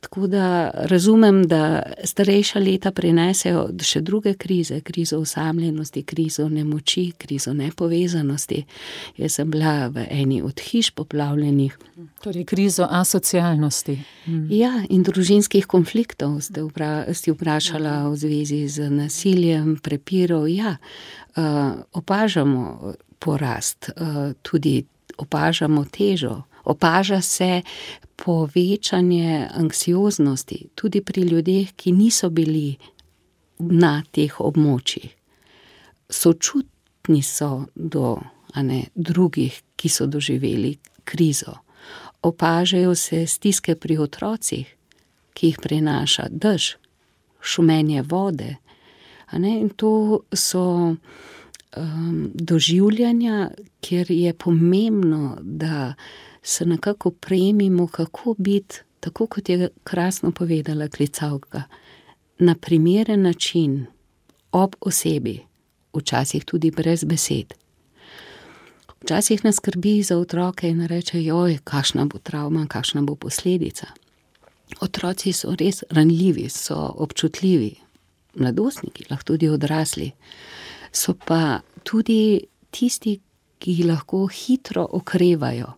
Tako 0.00 0.26
da 0.26 0.70
razumem, 0.74 1.42
da 1.48 1.82
starejša 2.04 2.58
leta 2.58 2.92
prinesejo 2.92 3.68
še 3.82 4.00
druge 4.00 4.34
krize, 4.34 4.80
krizo 4.80 5.18
osamljenosti, 5.18 6.02
krizo 6.02 6.48
nemoči, 6.48 7.12
krizo 7.18 7.54
nepovezanosti. 7.54 8.64
Jaz 9.16 9.38
sem 9.40 9.50
bila 9.50 9.88
v 9.88 10.06
eni 10.10 10.42
od 10.42 10.60
hiš 10.60 10.90
poplavljenih. 10.90 11.78
Torej, 12.22 12.44
krizo 12.44 12.86
asocialnosti. 12.90 13.98
Mm. 14.26 14.46
Ja, 14.52 14.72
in 14.90 15.02
družinskih 15.02 15.66
konfliktov 15.66 16.40
ste 16.42 17.32
vprašali 17.32 17.88
v 18.12 18.17
zvezi 18.18 18.66
z 18.68 18.90
nasiljem, 18.90 19.76
prepirov. 19.82 20.48
Ja, 20.50 20.76
uh, 20.76 21.78
opažamo 21.92 22.92
porast, 23.18 23.90
uh, 23.94 24.32
tudi 24.42 24.82
opažamo 25.18 25.84
težo, 25.84 26.42
opaža 26.64 27.20
se 27.20 27.62
povečanje 28.16 29.48
anksioznosti, 29.54 30.68
tudi 30.74 31.00
pri 31.00 31.22
ljudeh, 31.22 31.72
ki 31.76 31.92
niso 31.92 32.30
bili 32.30 32.76
na 33.58 34.02
teh 34.10 34.40
območjih. 34.40 35.14
Sočutni 36.10 37.22
so 37.22 37.66
do 37.74 38.18
ne, 38.62 38.84
drugih, 38.94 39.62
ki 39.76 39.88
so 39.88 40.06
doživeli 40.06 40.76
krizo. 41.04 41.54
Opažajo 42.22 42.94
se 42.94 43.26
stiske 43.26 43.76
pri 43.76 43.98
otrocih, 43.98 44.66
ki 45.34 45.46
jih 45.46 45.58
prinaša 45.62 46.26
dež, 46.30 46.74
šumenje 47.48 48.02
vode. 48.02 48.56
In 49.32 49.68
to 49.76 50.20
so 50.32 50.94
um, 51.76 52.30
doživljanja, 52.34 53.50
kjer 53.80 54.10
je 54.10 54.34
pomembno, 54.34 55.38
da 55.40 55.94
se 56.42 56.66
nekako 56.66 57.10
premimo, 57.10 57.86
kako 57.86 58.34
biti, 58.38 58.80
tako 59.00 59.26
kot 59.26 59.48
je 59.48 59.68
krasno 59.84 60.30
povedala 60.30 60.88
klicavka, 60.88 61.62
na 62.38 62.54
primeren 62.54 63.22
način, 63.22 63.86
ob 64.52 64.74
osebi, 64.80 65.40
včasih 65.94 66.44
tudi 66.44 66.70
brez 66.70 67.04
besed. 67.04 67.54
Včasih 69.02 69.44
nas 69.44 69.56
skrbi 69.56 70.02
za 70.02 70.18
otroke 70.18 70.68
in 70.68 70.86
reče: 70.86 71.22
Joj, 71.24 71.58
kakšna 71.64 72.04
bo 72.04 72.18
travma, 72.18 72.66
kakšna 72.66 73.02
bo 73.02 73.14
posledica. 73.14 73.86
Otroci 74.80 75.32
so 75.32 75.54
res 75.58 75.82
ranljivi, 75.90 76.48
so 76.48 76.76
občutljivi, 77.04 77.72
mladostniki, 78.38 79.06
lahko 79.10 79.32
tudi 79.32 79.48
odrasli. 79.48 80.12
So 80.92 81.14
pa 81.14 81.60
tudi 81.84 82.40
tisti, 82.70 83.18
ki 83.58 83.82
lahko 83.88 84.28
hitro 84.30 84.84
okrevajo, 85.00 85.72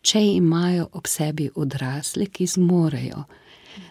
če 0.00 0.22
imajo 0.38 0.86
ob 0.96 1.08
sebi 1.10 1.50
odrasle, 1.54 2.30
ki 2.32 2.46
zmorejo, 2.48 3.26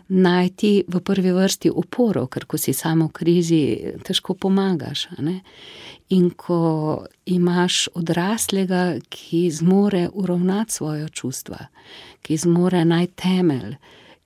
najti 0.09 0.83
v 0.87 0.99
prvi 1.05 1.31
vrsti 1.31 1.69
oporo, 1.69 2.25
ker 2.27 2.45
ko 2.49 2.57
si 2.57 2.73
samo 2.73 3.07
v 3.09 3.13
krizi, 3.13 3.61
težko 4.05 4.33
pomagaš. 4.33 5.07
In 6.09 6.31
ko 6.33 7.05
imaš 7.29 7.87
odraslega, 7.93 8.97
ki 9.09 9.49
zmore 9.53 10.09
uravnati 10.13 10.73
svoje 10.73 11.09
čustva, 11.09 11.69
ki 12.21 12.37
zmore 12.37 12.85
najti 12.85 13.13
temelj, 13.21 13.77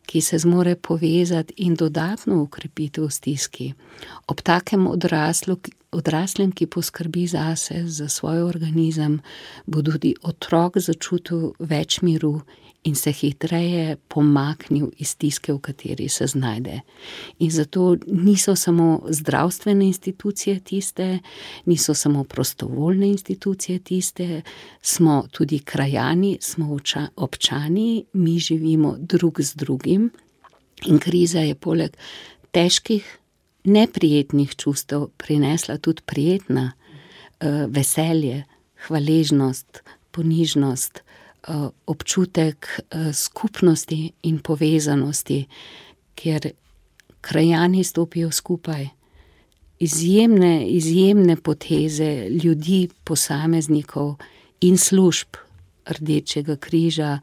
ki 0.05 0.21
se 0.21 0.37
zmore 0.39 0.75
povezati 0.75 1.53
in 1.57 1.75
dodatno 1.75 2.41
ukrepiti 2.43 3.01
v 3.01 3.09
stiski, 3.11 3.73
ob 4.27 4.41
takem 4.41 4.87
odraslu, 4.87 5.57
odraslem, 5.91 6.51
ki 6.51 6.67
poskrbi 6.67 7.27
zase, 7.27 7.83
za 7.87 8.09
svoj 8.09 8.43
organizem, 8.43 9.21
bo 9.65 9.81
tudi 9.81 10.15
otrok 10.23 10.77
začutil 10.77 11.53
več 11.59 12.01
miru 12.01 12.41
in 12.83 12.95
se 12.95 13.11
hitreje 13.11 13.95
pomaknil 14.07 14.89
iz 14.97 15.13
stiske, 15.15 15.53
v 15.53 15.59
kateri 15.59 16.09
se 16.09 16.27
znajde. 16.27 16.81
In 17.39 17.51
zato 17.51 17.95
niso 18.07 18.55
samo 18.55 19.05
zdravstvene 19.09 19.85
institucije 19.87 20.59
tiste, 20.59 21.19
niso 21.65 21.93
samo 21.93 22.23
prostovoljne 22.23 23.07
institucije 23.07 23.79
tiste, 23.79 24.41
smo 24.81 25.23
tudi 25.31 25.59
krajani, 25.59 26.37
smo 26.41 26.77
občani, 27.15 28.05
mi 28.13 28.39
živimo 28.39 28.95
drug 28.99 29.41
z 29.41 29.55
drugim. 29.55 30.11
In 30.85 30.99
kriza 30.99 31.39
je 31.39 31.55
poleg 31.55 31.97
težkih, 32.51 33.19
neprijetnih 33.63 34.55
čustev 34.55 35.07
prinesla 35.17 35.77
tudi 35.77 36.01
prijetna, 36.05 36.71
uh, 36.71 37.47
veselje, 37.67 38.43
hvaležnost, 38.87 39.83
ponižnost. 40.11 41.03
Eh, 41.47 41.69
občutek 41.85 42.67
eh, 42.67 43.13
skupnosti 43.13 44.11
in 44.21 44.39
povezanosti, 44.39 45.47
kjer 46.15 46.51
krajani 47.21 47.83
stopijo 47.83 48.31
skupaj. 48.31 48.87
Izjemne, 49.79 50.67
izjemne 50.67 51.35
poteze 51.35 52.29
ljudi, 52.29 52.89
posameznikov 53.03 54.15
in 54.61 54.77
služb 54.77 55.35
Rdečega 55.85 56.55
križa, 56.55 57.19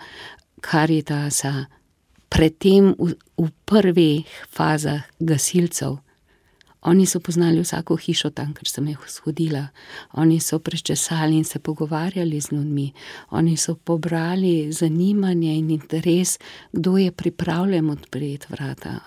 Karitasa, 0.61 1.65
predtem 2.29 2.95
v, 2.99 3.15
v 3.39 3.49
prvih 3.65 4.29
fazah 4.53 5.01
gasilcev. 5.19 5.97
Oni 6.83 7.07
so 7.07 7.21
poznali 7.21 7.61
vsako 7.61 7.97
hišo 7.97 8.31
tam, 8.31 8.55
ker 8.57 8.69
sem 8.69 8.87
jih 8.89 9.03
shodila. 9.09 9.67
Oni 10.17 10.39
so 10.41 10.59
prečesali 10.59 11.37
in 11.37 11.45
se 11.45 11.59
pogovarjali 11.59 12.41
z 12.41 12.53
ljudmi. 12.53 12.93
Oni 13.31 13.57
so 13.57 13.75
pobrali 13.75 14.73
zanimanje 14.73 15.59
in 15.59 15.71
interes, 15.71 16.39
kdo 16.73 16.97
je 16.97 17.13
pripravljen 17.13 17.91
odpreti 17.91 18.47
vrata. 18.49 19.01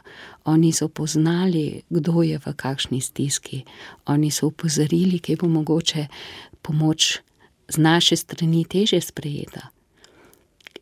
Oni 0.45 0.71
so 0.71 0.87
poznali, 0.87 1.81
kdo 1.89 2.21
je 2.21 2.39
v 2.45 2.53
kakšni 2.55 3.01
stiski. 3.01 3.63
Oni 4.05 4.31
so 4.31 4.47
upozorili, 4.47 5.19
kje 5.19 5.37
bo 5.41 5.47
mogoče 5.47 6.07
pomoč 6.61 7.19
z 7.69 7.77
naše 7.77 8.15
strani 8.15 8.65
teže 8.65 9.01
sprejeta. 9.01 9.67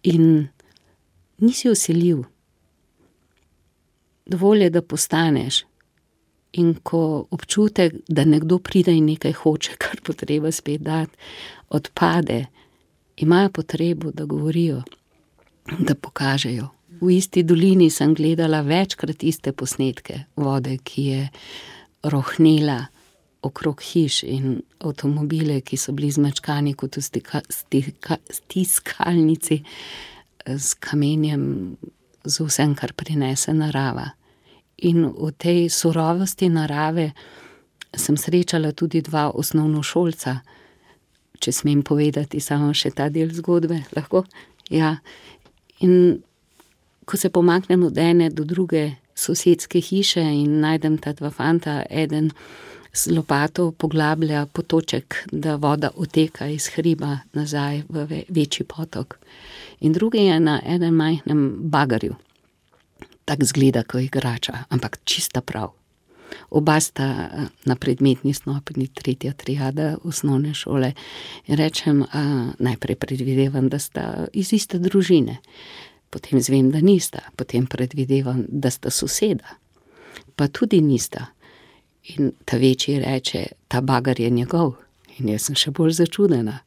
In 0.04 0.48
nisi 1.38 1.70
usiljiv. 1.70 2.24
Dovolj 4.26 4.64
je, 4.64 4.70
da 4.70 4.82
postaneš. 4.82 5.71
In 6.54 6.74
ko 6.84 7.28
občutek, 7.32 7.94
da 8.08 8.26
nekdo 8.26 8.58
pride 8.60 8.92
in 8.92 9.06
nekaj 9.06 9.32
hoče, 9.44 9.78
kar 9.84 10.02
bo 10.08 10.14
treba 10.14 10.52
spet 10.52 10.82
dati, 10.82 11.18
odpade, 11.70 12.46
imajo 13.18 13.50
potrebo, 13.50 14.12
da 14.12 14.26
govorijo, 14.26 14.84
da 15.80 15.96
pokažejo. 15.96 16.68
V 17.02 17.12
isti 17.16 17.44
dolini 17.44 17.90
sem 17.90 18.14
gledala 18.14 18.62
večkrat 18.62 19.24
iste 19.24 19.52
posnetke 19.52 20.24
vode, 20.36 20.78
ki 20.84 21.06
je 21.06 21.30
rohnela 22.04 22.86
okrog 23.42 23.82
hiš 23.82 24.24
in 24.24 24.62
avtomobile, 24.80 25.62
ki 25.62 25.78
so 25.78 25.94
bili 25.98 26.12
zmečkani 26.12 26.74
kot 26.78 26.98
v 26.98 27.02
stika, 27.02 27.42
stika, 27.50 28.18
stiskalnici 28.30 29.62
s 30.46 30.74
kamenjem, 30.74 31.78
z 32.26 32.46
vsem, 32.46 32.76
kar 32.78 32.94
prinese 32.94 33.54
narava. 33.54 34.12
In 34.82 35.06
v 35.06 35.30
tej 35.38 35.70
surovosti 35.70 36.50
narave 36.50 37.12
sem 37.94 38.18
srečala 38.18 38.72
tudi 38.74 39.02
dva 39.06 39.30
osnovnošolca, 39.30 40.40
če 41.42 41.52
smem 41.52 41.84
povedati 41.86 42.40
samo 42.42 42.74
še 42.74 42.94
ta 42.96 43.10
del 43.10 43.34
zgodbe. 43.36 43.84
Lahko? 43.94 44.26
Ja. 44.74 44.98
In 45.86 46.22
ko 47.06 47.18
se 47.18 47.30
pomaknem 47.30 47.84
od 47.84 47.98
ene 47.98 48.30
do 48.30 48.46
druge 48.46 48.92
sosedske 49.16 49.82
hiše 49.82 50.22
in 50.22 50.62
najdem 50.62 50.98
ta 50.98 51.14
dva 51.14 51.30
fanta, 51.30 51.82
eden 51.90 52.32
z 52.94 53.14
lopato 53.16 53.72
poglablja 53.72 54.46
potoček, 54.52 55.26
da 55.32 55.56
voda 55.56 55.92
oteka 55.96 56.48
iz 56.52 56.68
hriba 56.76 57.22
nazaj 57.34 57.84
v 57.90 58.24
večji 58.30 58.66
potok, 58.66 59.16
in 59.80 59.94
drugi 59.94 60.26
je 60.26 60.40
na 60.40 60.60
enem 60.66 60.96
majhnem 60.96 61.48
bagarju 61.72 62.18
tako 63.32 63.48
zgleda, 63.48 63.84
kot 63.84 64.04
igrača, 64.04 64.66
ampak 64.70 65.00
čista 65.08 65.42
prav. 65.42 65.72
Oba 66.50 66.80
sta 66.80 67.04
eh, 67.04 67.48
na 67.66 67.76
predmetni 67.76 68.34
stopni, 68.34 68.88
tretja 68.88 69.34
triada 69.34 69.96
osnovne 70.04 70.54
šole. 70.54 70.94
In 71.48 71.58
rečem, 71.58 72.04
a, 72.04 72.52
najprej 72.60 72.96
predvidevam, 72.96 73.70
da 73.70 73.80
sta 73.80 74.28
iz 74.34 74.54
iste 74.54 74.80
družine, 74.80 75.38
potem 76.10 76.42
zvem, 76.42 76.72
da 76.72 76.82
nista, 76.82 77.24
potem 77.36 77.68
predvidevam, 77.68 78.46
da 78.48 78.72
sta 78.72 78.92
soseda, 78.92 79.58
pa 80.36 80.48
tudi 80.48 80.82
nista. 80.82 81.32
In 82.18 82.32
ta 82.46 82.58
večji 82.58 83.00
reče, 83.00 83.46
ta 83.68 83.82
bagar 83.82 84.20
je 84.20 84.30
njegov. 84.30 84.74
In 85.20 85.30
jaz 85.30 85.48
sem 85.48 85.56
še 85.56 85.72
bolj 85.72 85.94
začudena. 86.00 86.60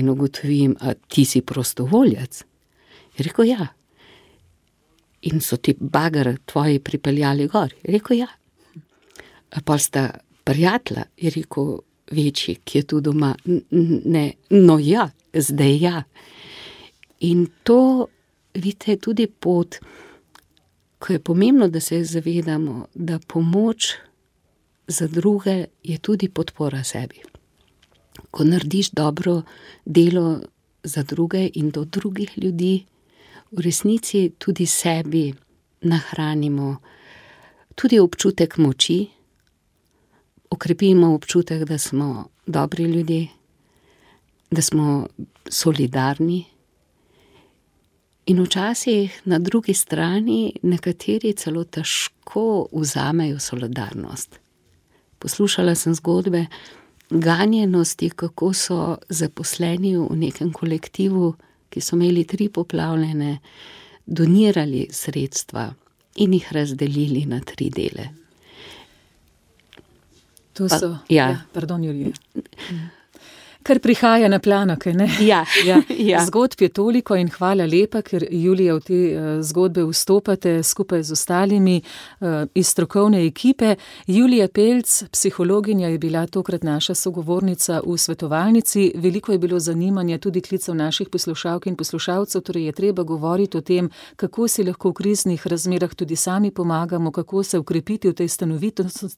In 0.00 0.08
ugotovim, 0.08 0.76
a 0.80 0.94
ti 0.94 1.26
si 1.28 1.42
prostovoljec. 1.44 2.44
Je 3.18 3.26
rekel, 3.26 3.50
ja, 3.50 3.66
in 5.22 5.40
so 5.40 5.56
ti 5.56 5.74
bagar 5.78 6.36
tvoji 6.46 6.78
pripeljali 6.78 7.46
gor. 7.46 7.74
Je 7.82 7.92
rekel, 7.92 8.16
ja. 8.16 8.26
Pa 9.64 9.78
sta 9.78 10.10
prijatelja, 10.44 11.04
je 11.16 11.30
rekel, 11.30 11.78
večji, 12.10 12.56
ki 12.64 12.78
je 12.78 12.82
tu 12.82 13.00
doma. 13.00 13.34
Ne, 14.04 14.32
no 14.50 14.78
ja, 14.78 15.10
zdaj 15.34 15.76
ja. 15.82 16.02
In 17.20 17.46
to, 17.62 18.06
vidite, 18.54 18.92
je 18.92 18.98
tudi 18.98 19.26
pot, 19.26 19.78
ko 20.98 21.12
je 21.12 21.18
pomembno, 21.18 21.68
da 21.68 21.80
se 21.80 22.04
zavedamo, 22.04 22.86
da 22.94 23.18
pomoč 23.18 23.94
za 24.86 25.06
druge 25.06 25.64
je 25.82 25.98
tudi 25.98 26.28
podpora 26.28 26.84
sebi. 26.84 27.22
Ko 28.30 28.44
narediš 28.44 28.90
dobro 28.90 29.42
delo 29.84 30.40
za 30.82 31.02
druge 31.02 31.50
in 31.54 31.70
do 31.70 31.84
drugih 31.84 32.38
ljudi, 32.38 32.84
v 33.52 33.60
resnici 33.60 34.32
tudi 34.38 34.66
sebi 34.66 35.34
nahranimo 35.80 36.76
tudi 37.74 37.98
občutek 37.98 38.56
moči, 38.58 39.08
okrepimo 40.50 41.14
občutek, 41.14 41.64
da 41.64 41.78
smo 41.78 42.28
dobri 42.46 42.84
ljudje, 42.84 43.28
da 44.50 44.62
smo 44.62 45.06
solidarni. 45.50 46.44
In 48.26 48.42
včasih 48.42 49.22
na 49.24 49.38
drugi 49.38 49.74
strani 49.74 50.52
nekateri 50.62 51.32
celo 51.32 51.64
težko 51.64 52.68
vzamejo 52.72 53.38
solidarnost. 53.38 54.38
Poslušala 55.18 55.74
sem 55.74 55.94
zgodbe 55.94 56.46
ganjenosti, 57.10 58.10
kako 58.10 58.52
so 58.52 58.96
zaposleni 59.08 59.96
v 59.96 60.16
nekem 60.16 60.52
kolektivu 60.52 61.34
ki 61.72 61.80
so 61.80 61.96
imeli 61.96 62.24
tri 62.28 62.48
poplavljene, 62.52 63.38
donirali 64.06 64.86
sredstva 64.92 65.70
in 66.22 66.34
jih 66.36 66.52
razdelili 66.52 67.24
na 67.26 67.40
tri 67.40 67.70
dele. 67.70 68.08
To 70.52 70.68
so, 70.68 70.90
pa, 70.90 70.98
ja, 71.08 71.28
ja 71.32 71.38
pardon, 71.52 71.84
Julija. 71.84 72.12
Kar 73.62 73.78
prihaja 73.78 74.28
na 74.28 74.38
plano? 74.38 74.76
Ja, 75.20 75.44
ja, 75.66 75.82
ja. 75.98 76.24
Zgodb 76.26 76.60
je 76.60 76.68
toliko 76.68 77.16
in 77.16 77.28
hvala 77.30 77.66
lepa, 77.66 78.02
ker 78.02 78.24
Julija 78.30 78.74
v 78.74 78.80
te 78.82 78.98
uh, 79.14 79.28
zgodbe 79.44 79.84
vstopate 79.86 80.62
skupaj 80.62 81.02
z 81.02 81.12
ostalimi 81.12 81.76
uh, 81.78 82.26
iz 82.54 82.68
strokovne 82.68 83.20
ekipe. 83.26 83.76
Julija 84.06 84.48
Pelc, 84.48 85.04
psihologinja, 85.12 85.88
je 85.88 85.98
bila 85.98 86.26
tokrat 86.26 86.62
naša 86.62 86.94
sogovornica 86.94 87.80
v 87.86 87.96
svetovalnici. 87.98 88.92
Veliko 88.94 89.32
je 89.32 89.38
bilo 89.38 89.58
zanimanja 89.58 90.18
tudi 90.18 90.40
klicev 90.40 90.74
naših 90.74 91.08
poslušalk 91.08 91.66
in 91.66 91.76
poslušalcev, 91.76 92.42
torej 92.42 92.66
je 92.66 92.72
treba 92.72 93.02
govoriti 93.02 93.58
o 93.58 93.60
tem, 93.60 93.90
kako 94.16 94.48
si 94.48 94.64
lahko 94.64 94.90
v 94.90 94.98
kriznih 95.02 95.46
razmerah 95.46 95.94
tudi 95.94 96.16
sami 96.16 96.50
pomagamo, 96.50 97.12
kako 97.12 97.42
se 97.42 97.58
ukrepiti 97.58 98.08
v 98.08 98.14
tej 98.14 98.28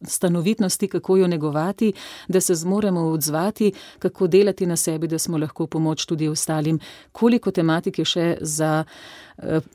stanovitnosti, 0.08 0.88
kako 0.88 1.16
jo 1.16 1.26
negovati, 1.26 1.92
da 2.28 2.40
se 2.40 2.54
zmoremo 2.54 3.00
odzvati, 3.00 3.72
kako 3.98 4.33
delati 4.34 4.66
na 4.66 4.76
sebi, 4.76 5.08
da 5.08 5.18
smo 5.18 5.38
lahko 5.38 5.66
pomoč 5.70 6.06
tudi 6.10 6.28
ostalim. 6.28 6.80
Koliko 7.12 7.54
tematik 7.54 8.02
je 8.02 8.10
še 8.16 8.28
za. 8.40 8.84
Uh, 9.38 9.72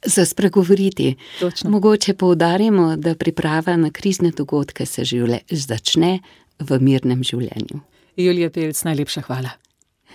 Za 0.00 0.24
spregovoriti. 0.24 1.10
Točno. 1.40 1.70
Mogoče 1.70 2.14
poudarimo, 2.16 2.94
da 2.96 3.12
priprava 3.14 3.74
na 3.76 3.90
krizne 3.92 4.30
dogodke 4.32 4.86
se 4.86 5.04
živle, 5.04 5.42
začne 5.50 6.22
v 6.58 6.78
mirnem 6.80 7.20
življenju. 7.20 7.82
Julija 8.16 8.50
Pelc, 8.50 8.80
najlepša 8.84 9.26
hvala. 9.28 9.52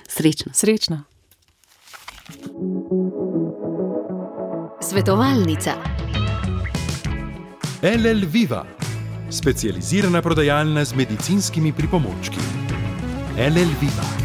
Srečno. 0.09 0.53
Srečno. 0.57 1.03
Svetovalnica. 4.81 5.77
LL 7.85 8.25
Viva, 8.25 8.65
specializirana 9.29 10.21
prodajalna 10.21 10.85
z 10.85 10.95
medicinskimi 10.95 11.73
pripomočki. 11.73 12.64
LL 13.37 13.75
Viva. 13.81 14.24